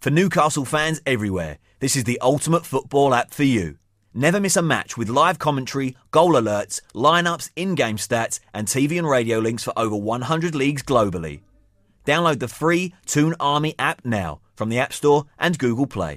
[0.00, 3.76] For Newcastle fans everywhere, this is the ultimate football app for you.
[4.14, 8.96] Never miss a match with live commentary, goal alerts, lineups, in game stats, and TV
[8.96, 11.40] and radio links for over 100 leagues globally.
[12.06, 16.16] Download the free Toon Army app now from the App Store and Google Play.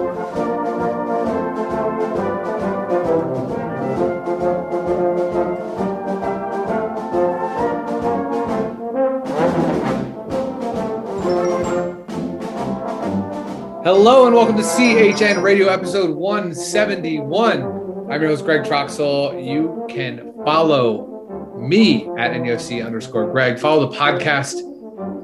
[13.93, 17.61] Hello and welcome to CHN Radio episode 171.
[18.09, 19.45] I'm your host, Greg Troxel.
[19.45, 23.59] You can follow me at NUFC underscore Greg.
[23.59, 24.61] Follow the podcast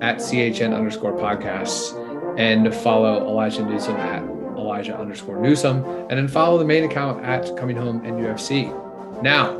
[0.03, 1.95] at CHN underscore podcasts
[2.37, 4.21] and follow Elijah Newsom at
[4.57, 5.85] Elijah underscore Newsom.
[6.09, 9.23] And then follow the main account at Coming Home NUFC.
[9.23, 9.57] Now,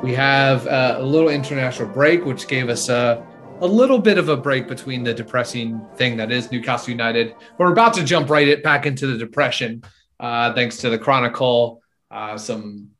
[0.00, 3.20] we have uh, a little international break, which gave us a
[3.60, 7.34] a little bit of a break between the depressing thing that is Newcastle United.
[7.56, 9.82] We're about to jump right back into the depression,
[10.18, 11.80] uh, thanks to the Chronicle,
[12.10, 12.90] uh, some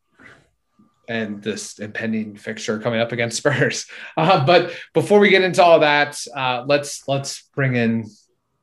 [1.07, 3.87] and this impending fixture coming up against Spurs.
[4.17, 8.09] Uh, but before we get into all that, uh, let's let's bring in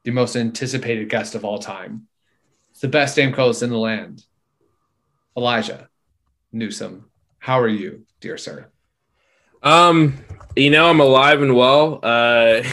[0.03, 2.07] the most anticipated guest of all time.
[2.79, 4.25] The best Stamkos in the land,
[5.37, 5.87] Elijah
[6.51, 7.11] Newsom.
[7.37, 8.71] How are you, dear sir?
[9.63, 10.17] Um,
[10.55, 11.99] you know, I'm alive and well.
[12.01, 12.63] Uh,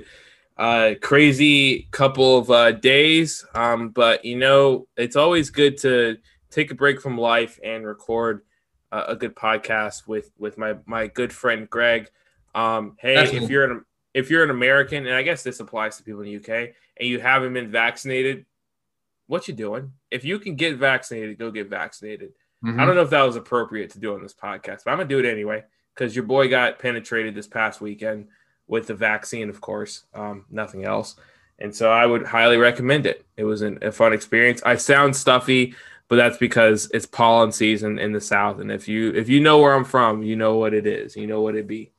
[0.56, 3.44] uh, crazy couple of uh, days.
[3.54, 6.18] Um, but you know, it's always good to
[6.50, 8.42] take a break from life and record
[8.90, 12.08] uh, a good podcast with with my my good friend Greg.
[12.54, 16.02] Um, hey, if you're an if you're an American, and I guess this applies to
[16.02, 18.46] people in the UK, and you haven't been vaccinated,
[19.26, 19.92] what you doing?
[20.10, 22.30] If you can get vaccinated, go get vaccinated.
[22.64, 22.80] Mm-hmm.
[22.80, 25.08] I don't know if that was appropriate to do on this podcast, but I'm gonna
[25.08, 25.62] do it anyway
[25.98, 28.28] because your boy got penetrated this past weekend
[28.68, 31.16] with the vaccine, of course, um, nothing else.
[31.58, 33.26] And so I would highly recommend it.
[33.36, 34.62] It was an, a fun experience.
[34.64, 35.74] I sound stuffy,
[36.06, 38.60] but that's because it's pollen season in the South.
[38.60, 41.16] And if you if you know where I'm from, you know what it is.
[41.16, 41.90] You know what it be.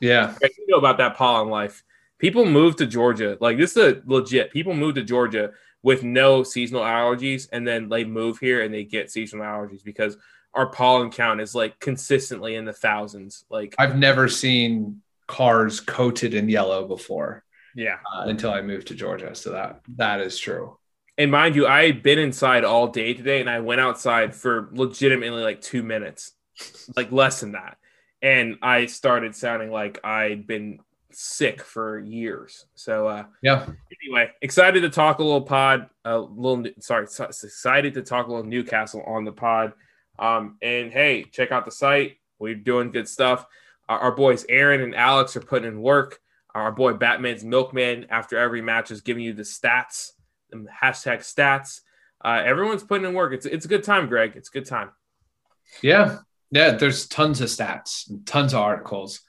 [0.00, 1.82] Yeah, you know about that pollen life.
[2.18, 3.36] People move to Georgia.
[3.40, 4.52] Like this is a legit.
[4.52, 5.50] People move to Georgia
[5.82, 10.16] with no seasonal allergies, and then they move here and they get seasonal allergies because
[10.54, 13.44] our pollen count is like consistently in the thousands.
[13.50, 17.44] Like I've never seen cars coated in yellow before.
[17.74, 17.98] Yeah.
[18.12, 19.34] Uh, until I moved to Georgia.
[19.34, 20.76] So that that is true.
[21.16, 24.68] And mind you, I had been inside all day today and I went outside for
[24.72, 26.32] legitimately like two minutes,
[26.96, 27.76] like less than that.
[28.22, 30.80] And I started sounding like I'd been
[31.12, 32.66] sick for years.
[32.74, 33.66] So uh yeah.
[34.02, 38.46] Anyway, excited to talk a little pod, a little sorry, excited to talk a little
[38.46, 39.72] Newcastle on the pod.
[40.18, 42.16] Um, and hey, check out the site.
[42.38, 43.46] We're doing good stuff.
[43.88, 46.18] Our, our, boys Aaron and Alex are putting in work.
[46.54, 50.10] Our boy Batman's Milkman, after every match, is giving you the stats,
[50.50, 51.80] the hashtag stats.
[52.24, 53.32] Uh, everyone's putting in work.
[53.32, 54.32] It's it's a good time, Greg.
[54.34, 54.90] It's a good time.
[55.82, 56.18] Yeah,
[56.50, 56.72] yeah.
[56.72, 59.20] There's tons of stats, tons of articles,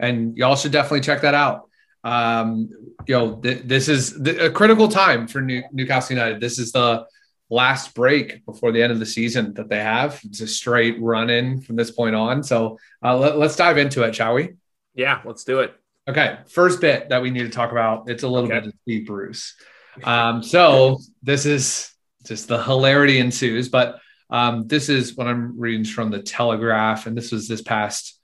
[0.00, 1.68] and y'all should definitely check that out.
[2.04, 2.70] Um,
[3.06, 6.40] you know, th- this is th- a critical time for New- Newcastle United.
[6.40, 7.06] This is the
[7.50, 10.20] last break before the end of the season that they have.
[10.24, 12.42] It's a straight run in from this point on.
[12.42, 14.54] So uh, let, us dive into it, shall we?
[14.94, 15.74] Yeah, let's do it.
[16.08, 18.08] Okay, first bit that we need to talk about.
[18.08, 18.60] It's a little okay.
[18.60, 19.54] bit of Steve Bruce.
[20.02, 21.92] Um, so this is
[22.24, 27.16] just the hilarity ensues, but um, this is what I'm reading from the Telegraph, and
[27.16, 28.18] this was this past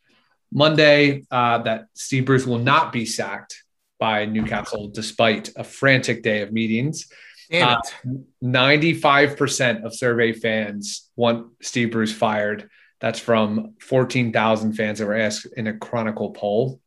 [0.53, 3.63] Monday uh, that Steve Bruce will not be sacked
[3.99, 7.09] by Newcastle despite a frantic day of meetings.
[7.53, 7.81] Uh,
[8.43, 12.69] 95% of survey fans want Steve Bruce fired.
[13.01, 16.81] That's from 14,000 fans that were asked in a Chronicle poll.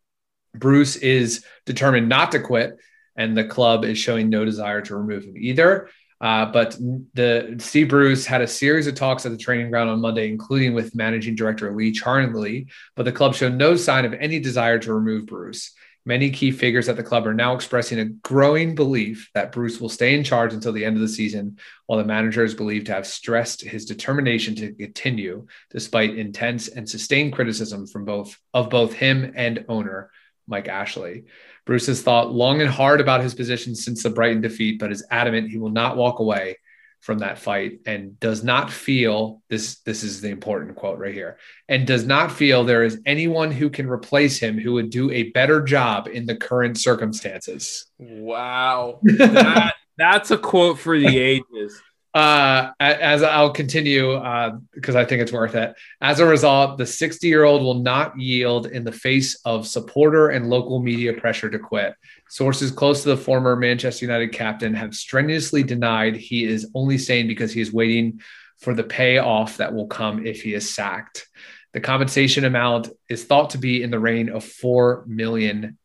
[0.56, 2.78] Bruce is determined not to quit,
[3.16, 5.90] and the club is showing no desire to remove him either.
[6.20, 6.76] Uh, but
[7.14, 10.74] the Steve Bruce had a series of talks at the training ground on Monday, including
[10.74, 14.94] with managing director Lee Charnley, but the club showed no sign of any desire to
[14.94, 15.74] remove Bruce.
[16.08, 19.90] Many key figures at the club are now expressing a growing belief that Bruce will
[19.90, 22.94] stay in charge until the end of the season, while the manager is believed to
[22.94, 28.94] have stressed his determination to continue despite intense and sustained criticism from both of both
[28.94, 30.10] him and owner
[30.48, 31.26] Mike Ashley.
[31.66, 35.06] Bruce has thought long and hard about his position since the Brighton defeat, but is
[35.12, 36.56] adamant he will not walk away.
[37.00, 41.38] From that fight and does not feel this this is the important quote right here
[41.70, 45.32] and does not feel there is anyone who can replace him who would do a
[45.32, 51.82] better job in the current circumstances wow that, that's a quote for the ages
[52.18, 55.76] uh, as I'll continue uh, because uh, I think it's worth it.
[56.02, 60.30] As a result, the 60 year old will not yield in the face of supporter
[60.30, 61.94] and local media pressure to quit.
[62.30, 67.28] Sources close to the former Manchester United captain have strenuously denied he is only staying
[67.28, 68.22] because he is waiting
[68.60, 71.28] for the payoff that will come if he is sacked.
[71.74, 75.78] The compensation amount is thought to be in the range of 4 million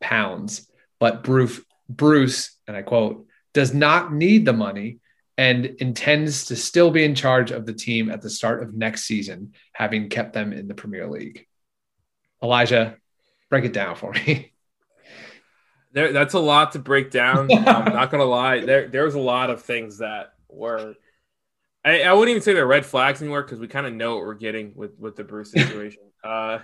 [0.00, 4.98] pounds, but Bruce, Bruce, and I quote, does not need the money
[5.38, 9.04] and intends to still be in charge of the team at the start of next
[9.04, 11.46] season, having kept them in the Premier League.
[12.42, 12.96] Elijah,
[13.50, 14.52] break it down for me.
[15.96, 17.50] There, that's a lot to break down.
[17.66, 18.60] I'm not gonna lie.
[18.60, 20.94] There, there was a lot of things that were.
[21.82, 24.26] I, I wouldn't even say they're red flags anymore because we kind of know what
[24.26, 26.02] we're getting with with the Bruce situation.
[26.22, 26.58] uh,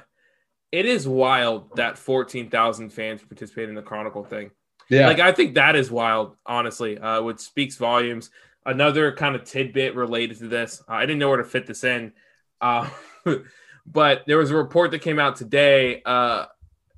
[0.70, 4.50] it is wild that 14,000 fans participated in the Chronicle thing.
[4.90, 6.37] Yeah, like I think that is wild.
[6.44, 8.31] Honestly, uh, which speaks volumes
[8.67, 10.82] another kind of tidbit related to this.
[10.87, 12.12] Uh, I didn't know where to fit this in,
[12.61, 12.88] uh,
[13.87, 16.02] but there was a report that came out today.
[16.05, 16.46] Uh,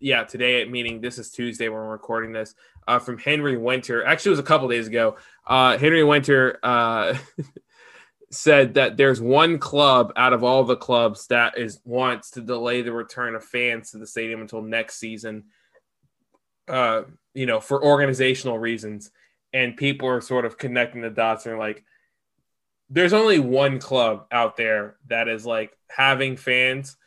[0.04, 2.54] yeah, today, meaning this is Tuesday when we're recording this,
[2.86, 4.04] uh, from Henry Winter.
[4.04, 5.16] Actually, it was a couple days ago.
[5.46, 7.16] Uh, Henry Winter uh,
[8.30, 12.82] said that there's one club out of all the clubs that is wants to delay
[12.82, 15.44] the return of fans to the stadium until next season.
[16.68, 19.10] you know, for organizational reasons
[19.54, 21.82] and people are sort of connecting the dots and like
[22.90, 26.98] there's only one club out there that is like having fans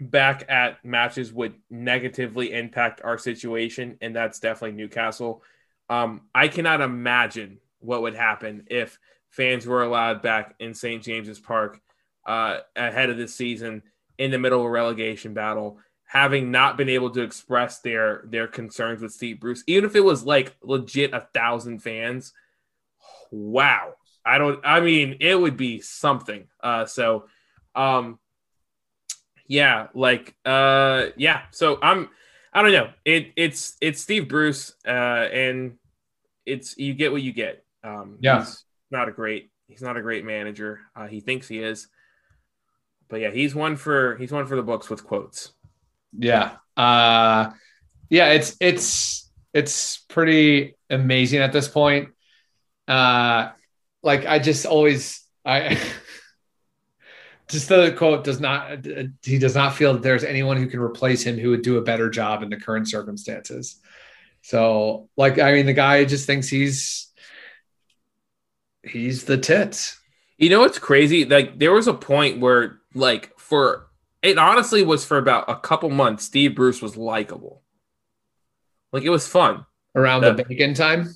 [0.00, 5.42] back at matches would negatively impact our situation and that's definitely Newcastle.
[5.88, 8.98] Um, I cannot imagine what would happen if
[9.28, 11.02] fans were allowed back in St.
[11.02, 11.80] James's Park
[12.26, 13.82] uh, ahead of this season
[14.18, 15.78] in the middle of a relegation battle
[16.10, 20.04] having not been able to express their their concerns with Steve Bruce, even if it
[20.04, 22.32] was like legit a thousand fans.
[23.30, 23.94] Wow.
[24.26, 26.48] I don't I mean it would be something.
[26.60, 27.26] Uh so
[27.76, 28.18] um
[29.50, 32.08] yeah, like uh yeah, so I'm
[32.52, 32.90] I don't know.
[33.04, 35.76] It it's it's Steve Bruce uh and
[36.46, 37.64] it's you get what you get.
[37.82, 38.38] Um yeah.
[38.38, 40.82] he's not a great he's not a great manager.
[40.94, 41.88] Uh he thinks he is.
[43.08, 45.52] But yeah, he's one for he's one for the books with quotes.
[46.16, 46.52] Yeah.
[46.76, 47.50] Uh,
[48.08, 52.10] yeah, it's it's it's pretty amazing at this point.
[52.86, 53.50] Uh,
[54.04, 55.76] like I just always I
[57.50, 58.86] just the quote does not
[59.22, 61.82] he does not feel that there's anyone who can replace him who would do a
[61.82, 63.76] better job in the current circumstances.
[64.42, 67.08] So, like, I mean, the guy just thinks he's
[68.82, 70.00] he's the tits.
[70.38, 71.26] You know what's crazy?
[71.26, 73.90] Like, there was a point where, like, for
[74.22, 76.24] it honestly was for about a couple months.
[76.24, 77.62] Steve Bruce was likable.
[78.92, 81.14] Like it was fun around the, the bacon time.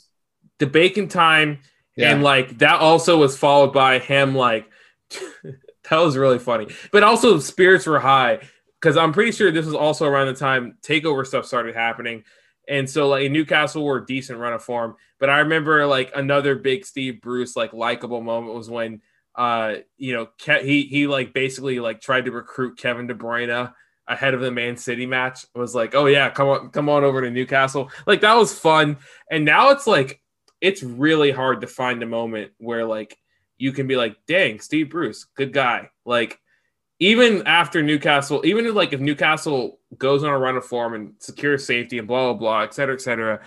[0.58, 1.58] The bacon time,
[1.96, 2.12] yeah.
[2.12, 4.70] and like that also was followed by him like
[5.90, 6.68] that was really funny.
[6.92, 8.40] But also spirits were high
[8.80, 12.24] because I'm pretty sure this was also around the time takeover stuff started happening.
[12.68, 14.96] And so like Newcastle were a decent run of form.
[15.18, 19.00] But I remember like another big Steve Bruce like likable moment was when
[19.36, 23.72] uh, you know, Ke- he he like basically like tried to recruit Kevin De Bruyne
[24.06, 25.44] ahead of the Man City match.
[25.54, 27.90] It was like, oh yeah, come on, come on over to Newcastle.
[28.06, 28.98] Like that was fun.
[29.30, 30.20] And now it's like
[30.60, 33.18] it's really hard to find a moment where like
[33.64, 35.88] you can be like, dang, Steve Bruce, good guy.
[36.04, 36.38] Like
[36.98, 41.14] even after Newcastle, even if like if Newcastle goes on a run of form and
[41.18, 43.40] secures safety and blah blah blah, et cetera, et cetera,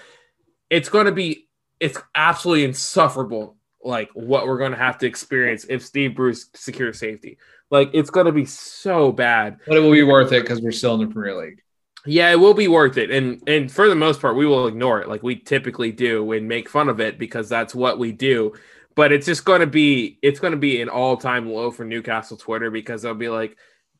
[0.71, 1.47] it's going to be
[1.79, 6.97] it's absolutely insufferable like what we're going to have to experience if Steve Bruce secures
[6.97, 7.37] safety.
[7.69, 10.71] Like it's going to be so bad, but it will be worth it because we're
[10.71, 11.61] still in the Premier League.
[12.07, 14.99] Yeah, it will be worth it, and and for the most part, we will ignore
[14.99, 18.55] it like we typically do and make fun of it because that's what we do.
[18.97, 21.85] But it's just going to be it's going to be an all time low for
[21.85, 23.55] Newcastle Twitter because they'll be like,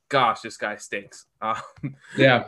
[0.09, 2.45] "Gosh, this guy stinks." Um, yeah.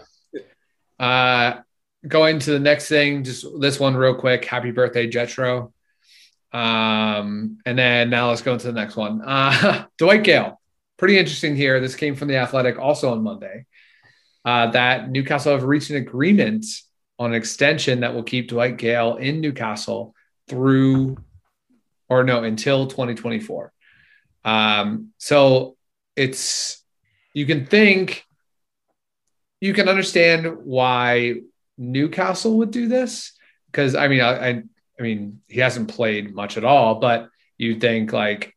[0.99, 1.61] Uh,
[2.05, 4.43] going to the next thing, just this one real quick.
[4.43, 5.71] Happy birthday, Jetro.
[6.51, 9.21] Um, and then now let's go into the next one.
[9.21, 10.59] Uh, Dwight Gayle,
[10.97, 11.79] pretty interesting here.
[11.79, 13.65] This came from the Athletic also on Monday.
[14.43, 16.65] Uh, that Newcastle have reached an agreement
[17.19, 20.15] on an extension that will keep Dwight Gayle in Newcastle
[20.47, 21.17] through,
[22.09, 23.71] or no, until 2024.
[24.43, 25.77] Um, so
[26.15, 26.83] it's
[27.33, 28.25] you can think,
[29.61, 31.35] you can understand why
[31.77, 33.33] Newcastle would do this
[33.67, 34.63] because I mean I, I
[34.99, 38.55] I mean, he hasn't played much at all, but you think like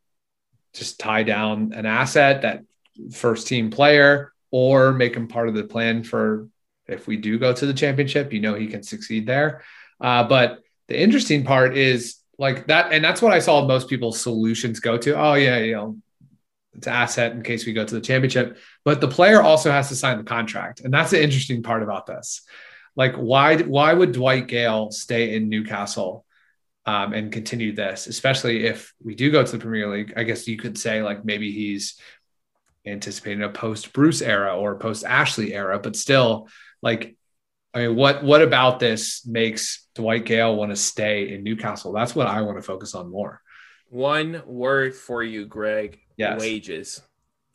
[0.74, 2.64] just tie down an asset that
[3.12, 6.48] first team player or make him part of the plan for
[6.88, 9.62] if we do go to the championship, you know, he can succeed there.
[10.00, 14.20] Uh, but the interesting part is like that, and that's what I saw most people's
[14.20, 15.18] solutions go to.
[15.18, 15.96] Oh, yeah, you know,
[16.74, 18.58] it's asset in case we go to the championship.
[18.84, 20.80] But the player also has to sign the contract.
[20.80, 22.42] And that's the interesting part about this.
[22.96, 26.24] Like, why why would Dwight Gayle stay in Newcastle
[26.86, 30.14] um, and continue this, especially if we do go to the Premier League?
[30.16, 32.00] I guess you could say like maybe he's
[32.84, 36.48] anticipating a post Bruce era or post Ashley era, but still,
[36.82, 37.16] like,
[37.74, 41.92] I mean, what what about this makes Dwight Gayle want to stay in Newcastle?
[41.92, 43.40] That's what I want to focus on more.
[43.88, 45.98] One word for you, Greg.
[46.16, 46.40] Yes.
[46.40, 47.02] Wages.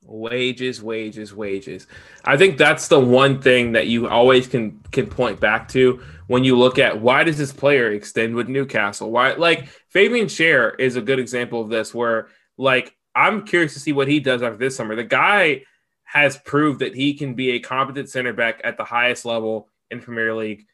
[0.03, 1.88] Wages, wages, wages.
[2.24, 6.43] I think that's the one thing that you always can can point back to when
[6.43, 9.12] you look at why does this player extend with Newcastle?
[9.12, 13.79] Why like Fabian Schär is a good example of this where like I'm curious to
[13.79, 14.95] see what he does after this summer.
[14.95, 15.63] The guy
[16.03, 20.00] has proved that he can be a competent center back at the highest level in
[20.01, 20.65] Premier League.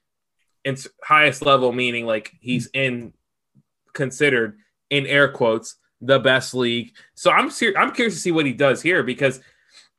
[0.66, 3.14] And highest level meaning like he's in
[3.94, 4.58] considered
[4.90, 6.94] in air quotes the best league.
[7.16, 9.40] So I'm ser- I'm curious to see what he does here because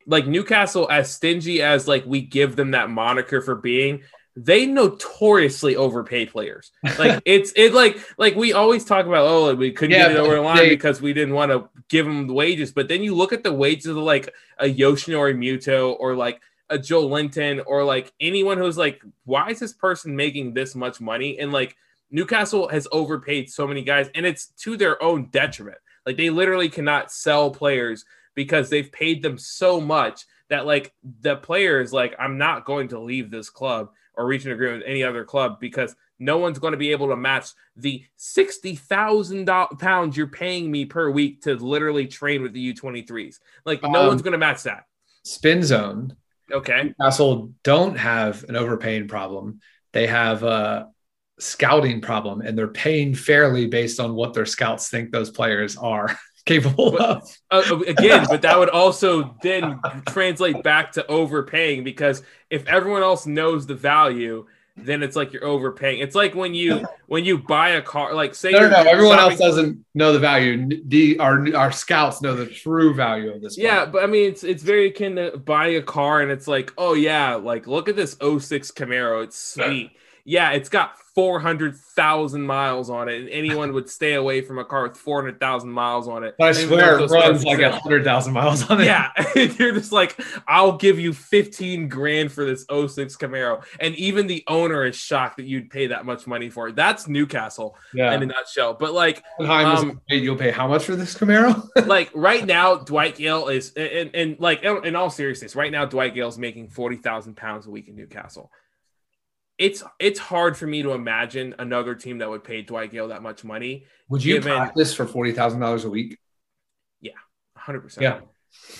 [0.07, 4.01] like Newcastle as stingy as like we give them that moniker for being
[4.37, 6.71] they notoriously overpay players.
[6.99, 10.19] Like it's it like like we always talk about oh we couldn't Yeah, get it
[10.19, 12.71] over the line they- because we didn't want to give them the wages.
[12.71, 16.77] But then you look at the wages of like a Yoshinori Muto or like a
[16.77, 21.51] Joelinton or like anyone who's like why is this person making this much money and
[21.51, 21.75] like
[22.11, 25.77] Newcastle has overpaid so many guys and it's to their own detriment.
[26.05, 28.05] Like they literally cannot sell players
[28.35, 32.87] because they've paid them so much that like the player is like I'm not going
[32.89, 36.59] to leave this club or reach an agreement with any other club because no one's
[36.59, 39.47] going to be able to match the sixty thousand
[39.79, 43.39] pounds you're paying me per week to literally train with the U23s.
[43.65, 44.85] Like no Um, one's going to match that.
[45.23, 46.15] Spin zone.
[46.51, 49.59] Okay, Newcastle don't have an overpaying problem.
[49.93, 50.89] They have a
[51.39, 56.17] scouting problem, and they're paying fairly based on what their scouts think those players are
[56.45, 57.71] capable But- of.
[57.71, 63.25] uh, again, but that would also then translate back to overpaying because if everyone else
[63.25, 64.45] knows the value,
[64.77, 65.99] then it's like you're overpaying.
[65.99, 68.77] It's like when you when you buy a car, like say No, no, no.
[68.89, 70.69] Everyone shopping- else doesn't know the value.
[70.87, 73.57] The our our scouts know the true value of this.
[73.57, 73.91] Yeah, player.
[73.91, 76.93] but I mean, it's it's very akin to buying a car, and it's like, oh
[76.93, 79.91] yeah, like look at this 06 Camaro, it's sweet.
[79.93, 84.59] Yeah, it's got four hundred thousand miles on it, and anyone would stay away from
[84.59, 86.35] a car with four hundred thousand miles on it.
[86.37, 87.73] But I swear it runs like sell.
[87.73, 88.85] a hundred thousand miles on it.
[88.85, 93.63] Yeah, you're just like, I'll give you 15 grand for this 06 Camaro.
[93.79, 96.75] And even the owner is shocked that you'd pay that much money for it.
[96.75, 98.13] That's Newcastle yeah.
[98.13, 98.73] in a nutshell.
[98.73, 101.67] But like, um, you'll pay how much for this Camaro?
[101.87, 106.13] like right now, Dwight Gayle is, and, and like, in all seriousness, right now, Dwight
[106.13, 108.51] Gayle's making 40,000 pounds a week in Newcastle.
[109.57, 113.21] It's it's hard for me to imagine another team that would pay Dwight Gayle that
[113.23, 113.85] much money.
[114.09, 116.17] Would you Given- practice for forty thousand dollars a week?
[117.01, 117.11] Yeah,
[117.57, 118.01] 100%.
[118.01, 118.19] Yeah.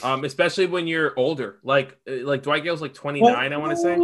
[0.03, 1.59] Um, especially when you're older.
[1.63, 3.95] Like uh, like Dwight Gayle's like 29, I want to say.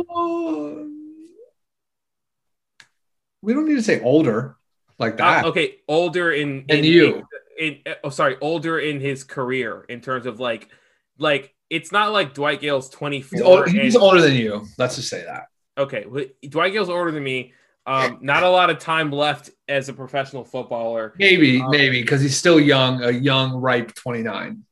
[3.42, 4.56] We don't need to say older
[5.00, 5.46] like that.
[5.46, 7.28] Uh, okay, older in, And in you.
[7.58, 10.70] In, in- oh, sorry, older in his career in terms of like,
[11.18, 14.66] like it's not like Dwight Gayle's twenty He's, old, he's older than you.
[14.78, 15.48] Let's just say that.
[15.82, 16.06] Okay,
[16.48, 17.54] Dwight Gayle's older than me.
[17.86, 21.14] Um, not a lot of time left as a professional footballer.
[21.18, 24.64] Maybe, Um, maybe because he's still young, a young, ripe twenty nine.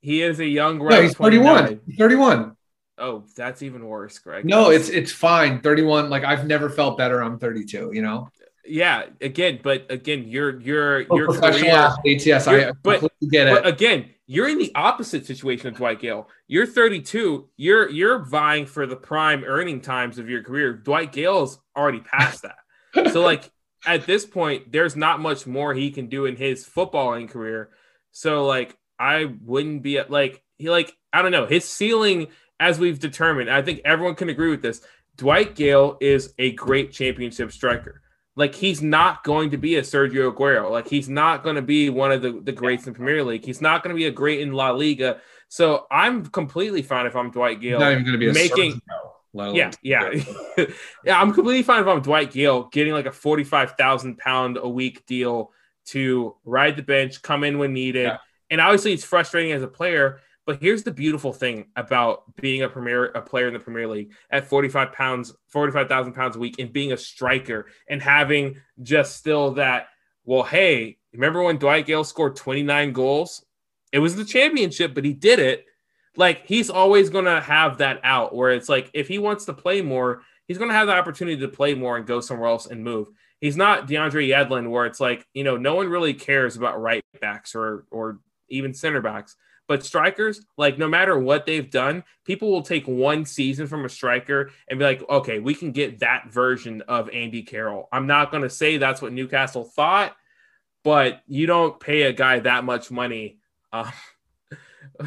[0.00, 0.78] He is a young.
[0.78, 1.80] No, he's 31.
[1.98, 2.56] 31.
[2.98, 4.44] Oh, that's even worse, Greg.
[4.44, 5.60] No, it's it's fine.
[5.60, 6.10] 31.
[6.10, 7.22] Like I've never felt better.
[7.22, 7.90] I'm 32.
[7.94, 8.28] You know,
[8.68, 9.04] yeah.
[9.20, 11.74] Again, but again, your your For your professional career.
[11.80, 12.26] athletes.
[12.26, 16.28] Yes, I You're- but- get But again, you're in the opposite situation of Dwight Gayle.
[16.48, 17.48] You're 32.
[17.56, 20.72] You're you're vying for the prime earning times of your career.
[20.74, 23.10] Dwight Gayle's already past that.
[23.12, 23.50] so like
[23.86, 27.70] at this point, there's not much more he can do in his footballing career.
[28.12, 32.28] So like I wouldn't be at like he like I don't know his ceiling
[32.60, 33.48] as we've determined.
[33.50, 34.82] I think everyone can agree with this.
[35.16, 38.02] Dwight Gayle is a great championship striker.
[38.38, 40.70] Like he's not going to be a Sergio Aguero.
[40.70, 43.44] Like he's not going to be one of the, the greats in Premier League.
[43.44, 45.20] He's not going to be a great in La Liga.
[45.48, 47.80] So I'm completely fine if I'm Dwight Gayle.
[47.80, 48.80] not even going to be a making-
[49.34, 50.10] Sergio, Yeah, yeah,
[51.04, 51.20] yeah.
[51.20, 55.04] I'm completely fine if I'm Dwight Gayle getting like a forty-five thousand pound a week
[55.06, 55.50] deal
[55.86, 58.18] to ride the bench, come in when needed, Yeah.
[58.50, 60.20] and obviously it's frustrating as a player.
[60.48, 64.14] But here's the beautiful thing about being a premier a player in the Premier League
[64.30, 69.50] at 45 pounds, 45,000 pounds a week, and being a striker and having just still
[69.52, 69.88] that
[70.24, 73.44] well, hey, remember when Dwight Gayle scored 29 goals?
[73.92, 75.66] It was the championship, but he did it.
[76.16, 79.52] Like he's always going to have that out where it's like if he wants to
[79.52, 82.64] play more, he's going to have the opportunity to play more and go somewhere else
[82.64, 83.08] and move.
[83.42, 87.04] He's not DeAndre Yedlin where it's like, you know, no one really cares about right
[87.20, 89.36] backs or or even center backs.
[89.68, 93.88] But strikers, like no matter what they've done, people will take one season from a
[93.88, 97.86] striker and be like, okay, we can get that version of Andy Carroll.
[97.92, 100.16] I'm not going to say that's what Newcastle thought,
[100.82, 103.90] but you don't pay a guy that much money, uh,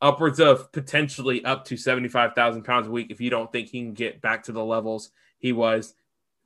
[0.00, 3.92] upwards of potentially up to 75,000 pounds a week if you don't think he can
[3.92, 5.94] get back to the levels he was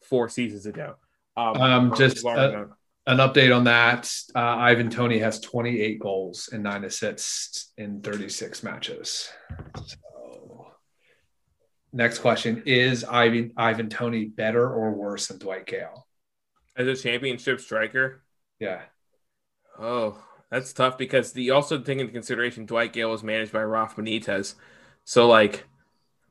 [0.03, 0.97] four seasons ago.
[1.37, 2.25] Um, um just
[3.09, 4.13] an update on that.
[4.35, 9.31] Uh, Ivan Toney has 28 goals and nine assists in 36 matches.
[9.87, 10.73] So,
[11.91, 16.07] next question is Ivan Ivan Toney better or worse than Dwight Gayle
[16.77, 18.23] as a championship striker?
[18.61, 18.83] Yeah.
[19.79, 24.03] Oh, that's tough because the also take into consideration Dwight Gayle was managed by Rafa
[24.03, 24.55] Benitez,
[25.05, 25.65] so like.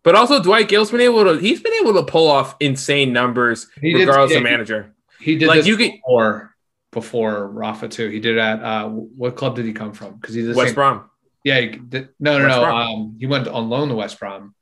[0.03, 3.67] But also, Dwight Gayle's been able to he's been able to pull off insane numbers
[3.81, 4.93] he regardless did, of manager.
[5.19, 6.55] He did like you get before
[6.91, 8.09] before Rafa too.
[8.09, 10.15] He did at uh, what club did he come from?
[10.15, 11.09] Because he's West same, Brom.
[11.43, 12.65] Yeah, did, no, no, West no.
[12.65, 14.55] Um, he went on loan to West Brom,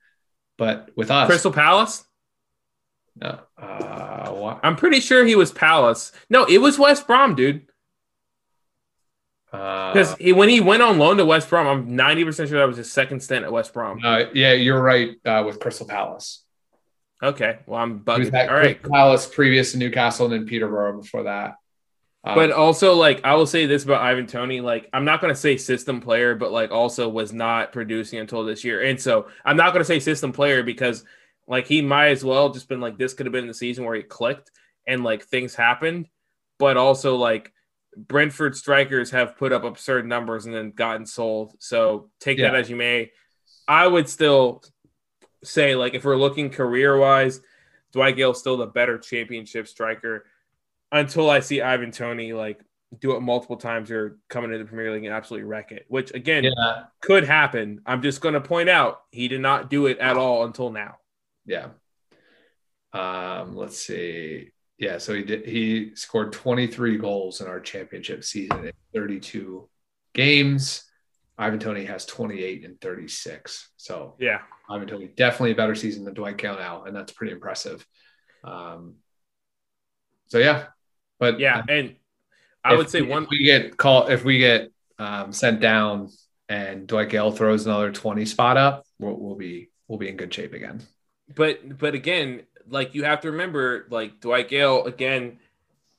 [0.58, 2.04] but with us, Crystal Palace.
[3.22, 4.60] No, uh?
[4.62, 6.12] I'm pretty sure he was Palace.
[6.30, 7.68] No, it was West Brom, dude.
[9.52, 12.68] Because uh, when he went on loan to West Brom, I'm 90 percent sure that
[12.68, 14.00] was his second stint at West Brom.
[14.04, 16.44] Uh, yeah, you're right uh, with Crystal Palace.
[17.24, 18.34] Okay, well I'm bugging.
[18.50, 21.56] All right, Palace previous to Newcastle and then Peterborough before that.
[22.26, 24.60] Um, but also, like, I will say this about Ivan Toney.
[24.60, 28.44] Like, I'm not going to say system player, but like, also was not producing until
[28.44, 28.82] this year.
[28.82, 31.06] And so I'm not going to say system player because,
[31.48, 33.96] like, he might as well just been like, this could have been the season where
[33.96, 34.50] he clicked
[34.88, 36.08] and like things happened.
[36.58, 37.52] But also, like,
[37.96, 41.56] Brentford strikers have put up absurd numbers and then gotten sold.
[41.60, 42.52] So take yeah.
[42.52, 43.12] that as you may.
[43.68, 44.64] I would still
[45.44, 47.40] say, like, if we're looking career wise,
[47.92, 50.26] Dwight Gayle's still the better championship striker
[50.96, 52.60] until I see Ivan Toney like
[53.00, 56.14] do it multiple times or come into the Premier League and absolutely wreck it, which
[56.14, 56.84] again yeah.
[57.02, 57.82] could happen.
[57.86, 60.98] I'm just going to point out he did not do it at all until now.
[61.46, 61.70] Yeah.
[62.94, 64.52] Um, let's see.
[64.78, 65.46] Yeah, so he did.
[65.46, 69.70] He scored 23 goals in our championship season in 32
[70.14, 70.84] games.
[71.38, 73.70] Ivan Toney has 28 and 36.
[73.78, 77.34] So yeah, Ivan Toney definitely a better season than Dwight Gayle now, and that's pretty
[77.34, 77.86] impressive.
[78.44, 78.96] Um,
[80.28, 80.68] so yeah,
[81.20, 81.96] but yeah, and
[82.64, 86.10] I would say one we get call if we get um, sent down
[86.50, 90.34] and Dwight Gayle throws another 20 spot up, we'll, we'll be we'll be in good
[90.34, 90.82] shape again.
[91.34, 95.40] But but again, like you have to remember, like Dwight Gayle again,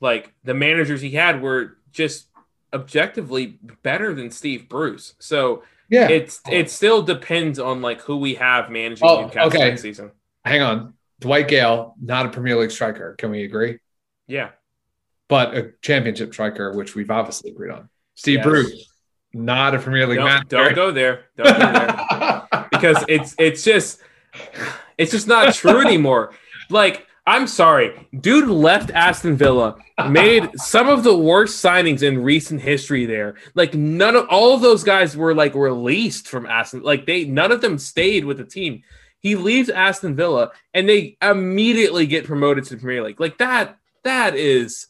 [0.01, 2.27] like the managers he had were just
[2.73, 5.15] objectively better than Steve Bruce.
[5.19, 9.69] So yeah, it's it still depends on like who we have managing oh, Newcastle okay.
[9.71, 10.13] next season.
[10.45, 13.15] Hang on, Dwight Gayle, not a Premier League striker.
[13.19, 13.79] Can we agree?
[14.29, 14.51] Yeah,
[15.29, 17.89] but a championship striker, which we've obviously agreed on.
[18.15, 18.45] Steve yes.
[18.45, 18.93] Bruce,
[19.33, 21.27] not a Premier League don't, Don't go there.
[21.37, 22.67] Don't go there.
[22.71, 24.01] because it's it's just
[24.99, 26.33] it's just not true anymore.
[26.71, 29.77] Like, I'm sorry, dude left Aston Villa,
[30.09, 33.37] made some of the worst signings in recent history there.
[33.55, 36.83] Like none of all of those guys were like released from Aston.
[36.83, 38.83] Like they none of them stayed with the team.
[39.21, 43.21] He leaves Aston Villa and they immediately get promoted to the Premier League.
[43.21, 44.87] Like that that is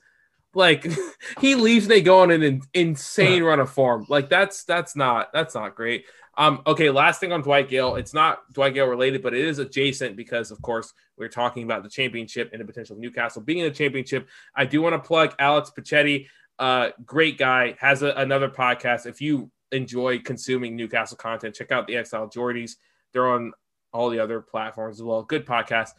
[0.56, 0.86] like
[1.40, 4.06] he leaves they go on an insane run of form.
[4.08, 6.06] Like that's that's not that's not great.
[6.38, 7.96] Um, okay, last thing on Dwight Gayle.
[7.96, 11.82] It's not Dwight Gayle related, but it is adjacent because, of course, we're talking about
[11.82, 14.28] the championship and the potential of Newcastle being in the championship.
[14.54, 16.26] I do want to plug Alex Pachetti.
[16.58, 19.06] Uh, great guy, has a, another podcast.
[19.06, 22.76] If you enjoy consuming Newcastle content, check out the Exile Geordies.
[23.12, 23.52] They're on
[23.94, 25.22] all the other platforms as well.
[25.22, 25.92] Good podcast.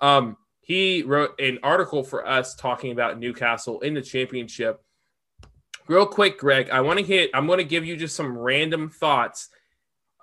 [0.00, 4.82] Um, he wrote an article for us talking about Newcastle in the championship.
[5.88, 8.88] Real quick, Greg, I want to hit, I'm going to give you just some random
[8.90, 9.48] thoughts,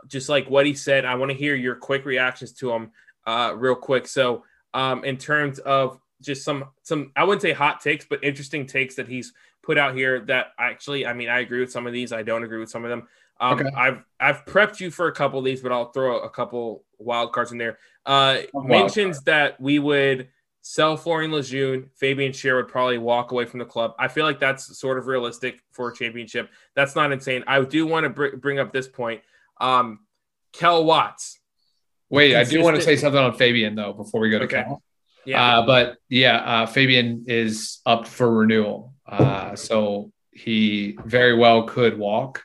[0.08, 1.04] just like what he said.
[1.04, 2.92] I want to hear your quick reactions to him,
[3.26, 4.08] uh, real quick.
[4.08, 8.66] So, um, in terms of just some, some, I wouldn't say hot takes, but interesting
[8.66, 11.94] takes that he's put out here that actually, I mean, I agree with some of
[11.94, 12.14] these.
[12.14, 13.08] I don't agree with some of them.
[13.40, 13.70] Um, okay.
[13.76, 17.34] I've I've prepped you for a couple of these, but I'll throw a couple wild
[17.34, 17.78] cards in there.
[18.06, 20.30] Uh, mentions that we would
[20.62, 21.90] sell Florian Lejeune.
[21.96, 23.94] Fabian Schär would probably walk away from the club.
[24.00, 26.50] I feel like that's sort of realistic for a championship.
[26.76, 27.44] That's not insane.
[27.48, 29.22] I do want to br- bring up this point.
[29.60, 30.00] Um,
[30.54, 31.40] Kell Watts.
[32.10, 34.46] Wait, consistent- I do want to say something on Fabian though before we go to
[34.46, 34.64] okay.
[34.64, 34.82] Kell.
[35.26, 38.94] Yeah, uh, but yeah, uh, Fabian is up for renewal.
[39.06, 42.44] Uh, so he very well could walk.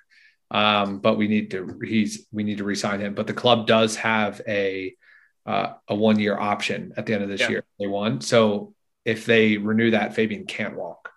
[0.52, 3.14] Um, but we need to he's we need to resign him.
[3.14, 4.94] But the club does have a
[5.46, 7.48] uh, a one year option at the end of this yeah.
[7.48, 7.64] year.
[7.80, 8.20] They won.
[8.20, 11.10] So if they renew that, Fabian can't walk.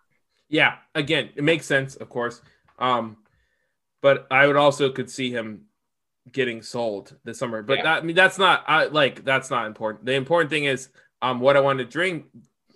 [0.48, 2.42] Yeah, again, it makes sense, of course.
[2.80, 3.18] Um,
[4.02, 5.66] but I would also could see him
[6.32, 7.62] getting sold this summer.
[7.62, 7.84] But yeah.
[7.84, 10.06] that, I mean, that's not I like that's not important.
[10.06, 10.90] The important thing is
[11.22, 12.26] um what I wanted to drink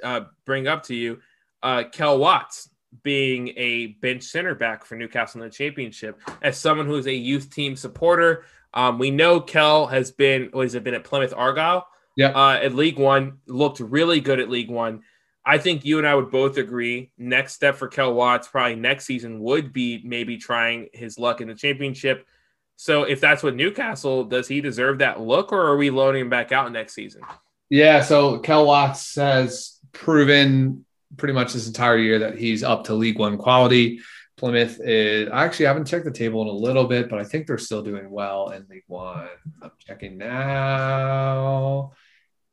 [0.03, 1.19] uh bring up to you,
[1.63, 2.69] uh Kell Watts
[3.03, 6.19] being a bench center back for Newcastle in the championship.
[6.41, 10.63] As someone who is a youth team supporter, um, we know Kell has been what
[10.63, 11.87] has been at Plymouth Argyle?
[12.15, 12.29] Yeah.
[12.29, 15.01] Uh, at League One, looked really good at League One.
[15.45, 17.11] I think you and I would both agree.
[17.17, 21.47] Next step for Kell Watts, probably next season, would be maybe trying his luck in
[21.47, 22.27] the championship.
[22.75, 26.29] So if that's what Newcastle, does he deserve that look, or are we loaning him
[26.29, 27.21] back out next season?
[27.69, 28.01] Yeah.
[28.01, 30.85] So Kel Watts has proven
[31.17, 34.01] pretty much this entire year that he's up to League One quality.
[34.37, 35.29] Plymouth is.
[35.29, 37.81] I actually haven't checked the table in a little bit, but I think they're still
[37.81, 39.27] doing well in League One.
[39.61, 41.93] I'm checking now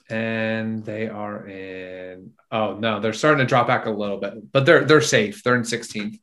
[0.08, 4.64] and they are in oh no they're starting to drop back a little bit but
[4.64, 6.18] they're they're safe they're in 16th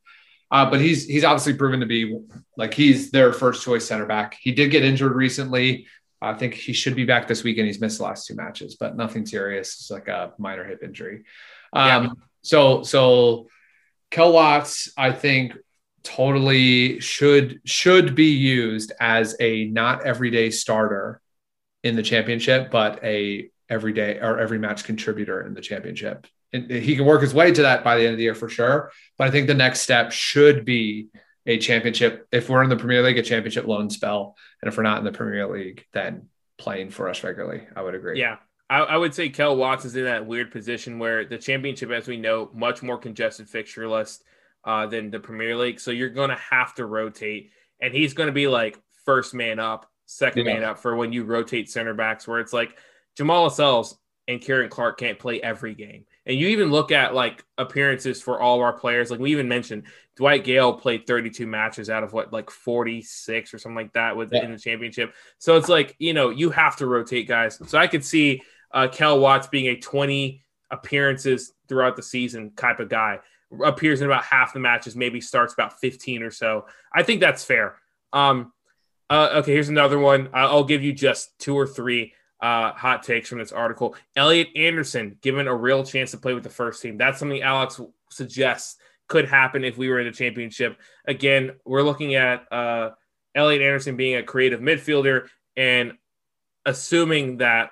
[0.50, 2.18] uh, but he's he's obviously proven to be
[2.56, 5.86] like he's their first choice center back he did get injured recently
[6.22, 8.96] i think he should be back this weekend he's missed the last two matches but
[8.96, 11.24] nothing serious it's like a minor hip injury
[11.74, 12.10] um, yeah.
[12.42, 13.48] so so
[14.10, 15.52] kell watts i think
[16.02, 21.20] totally should should be used as a not everyday starter
[21.82, 26.26] in the championship but a every day or every match contributor in the championship.
[26.52, 28.48] And he can work his way to that by the end of the year for
[28.48, 28.92] sure.
[29.18, 31.08] But I think the next step should be
[31.46, 32.28] a championship.
[32.30, 34.36] If we're in the Premier League, a championship loan spell.
[34.62, 37.66] And if we're not in the Premier League, then playing for us regularly.
[37.74, 38.20] I would agree.
[38.20, 38.36] Yeah.
[38.70, 42.08] I, I would say Kell Watts is in that weird position where the championship, as
[42.08, 44.24] we know, much more congested fixture list
[44.64, 45.80] uh, than the Premier League.
[45.80, 47.50] So you're going to have to rotate.
[47.80, 50.54] And he's going to be like first man up, second yeah.
[50.54, 52.78] man up for when you rotate center backs, where it's like,
[53.16, 53.96] Jamal Lascelles
[54.26, 56.04] and Ciaran Clark can't play every game.
[56.26, 59.10] And you even look at like appearances for all of our players.
[59.10, 59.84] Like we even mentioned,
[60.16, 64.32] Dwight Gayle played 32 matches out of what like 46 or something like that with
[64.32, 64.44] yeah.
[64.44, 65.14] in the championship.
[65.38, 67.60] So it's like you know you have to rotate guys.
[67.66, 68.42] So I could see
[68.74, 73.20] uh, Kell Watts being a 20 appearances throughout the season type of guy.
[73.64, 76.66] Appears in about half the matches, maybe starts about 15 or so.
[76.92, 77.76] I think that's fair.
[78.12, 78.52] Um,
[79.08, 80.28] uh, okay, here's another one.
[80.34, 83.94] I'll give you just two or three uh, hot takes from this article.
[84.16, 86.96] Elliot Anderson given a real chance to play with the first team.
[86.96, 90.80] That's something Alex suggests could happen if we were in the championship.
[91.06, 92.90] Again, we're looking at uh,
[93.34, 95.92] Elliot Anderson being a creative midfielder and
[96.66, 97.70] assuming that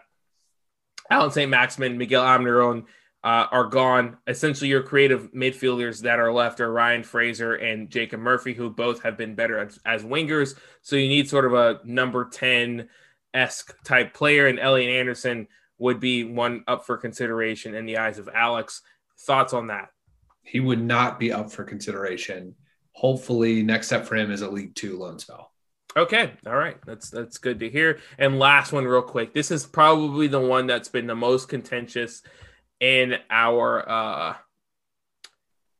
[1.12, 1.50] Allan St.
[1.50, 2.84] Maximin, Miguel Almiron
[3.22, 4.16] uh, are gone.
[4.26, 9.02] Essentially, your creative midfielders that are left are Ryan Fraser and Jacob Murphy, who both
[9.02, 10.58] have been better as, as wingers.
[10.80, 12.88] So you need sort of a number 10
[13.34, 15.48] esque type player, and Elliot Anderson
[15.78, 18.80] would be one up for consideration in the eyes of Alex.
[19.20, 19.90] Thoughts on that?
[20.42, 22.54] He would not be up for consideration.
[22.92, 25.51] Hopefully, next step for him is a League Two loan spell.
[25.96, 27.98] Okay, all right, that's that's good to hear.
[28.18, 29.34] And last one, real quick.
[29.34, 32.22] This is probably the one that's been the most contentious
[32.80, 34.34] in our uh,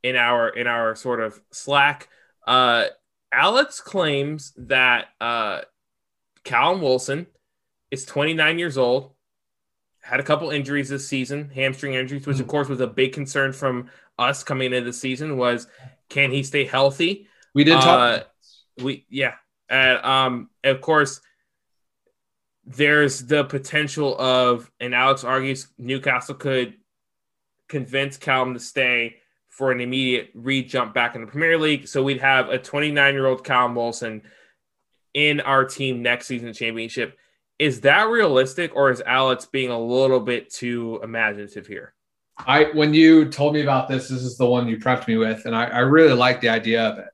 [0.03, 2.09] in our in our sort of Slack.
[2.47, 2.87] Uh,
[3.33, 5.63] Alex claims that uh,
[6.45, 7.27] Callum Wilson
[7.91, 9.13] is 29 years old,
[10.03, 12.51] had a couple injuries this season, hamstring injuries, which of hmm.
[12.51, 15.37] course was a big concern from us coming into the season.
[15.37, 15.67] Was
[16.09, 17.29] can he stay healthy?
[17.55, 17.87] We did talk.
[17.87, 18.25] Uh,
[18.83, 19.35] we yeah,
[19.73, 21.21] and um, of course,
[22.65, 26.75] there's the potential of, and Alex argues Newcastle could
[27.69, 29.17] convince Callum to stay
[29.49, 31.89] for an immediate re jump back in the Premier League.
[31.89, 34.23] So we'd have a 29 year old Callum Wilson
[35.15, 37.19] in our team next season championship.
[37.59, 41.95] Is that realistic, or is Alex being a little bit too imaginative here?
[42.39, 45.47] I when you told me about this, this is the one you prepped me with,
[45.47, 47.09] and I, I really like the idea of it.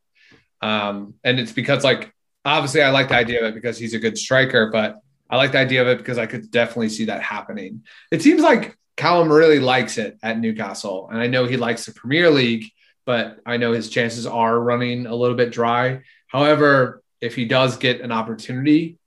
[0.60, 2.12] Um, and it's because like
[2.52, 5.52] obviously I like the idea of it because he's a good striker, but I like
[5.52, 7.84] the idea of it because I could definitely see that happening.
[8.10, 11.92] It seems like Callum really likes it at Newcastle, and I know he likes the
[11.92, 12.70] Premier League,
[13.04, 16.02] but I know his chances are running a little bit dry.
[16.26, 18.98] However, if he does get an opportunity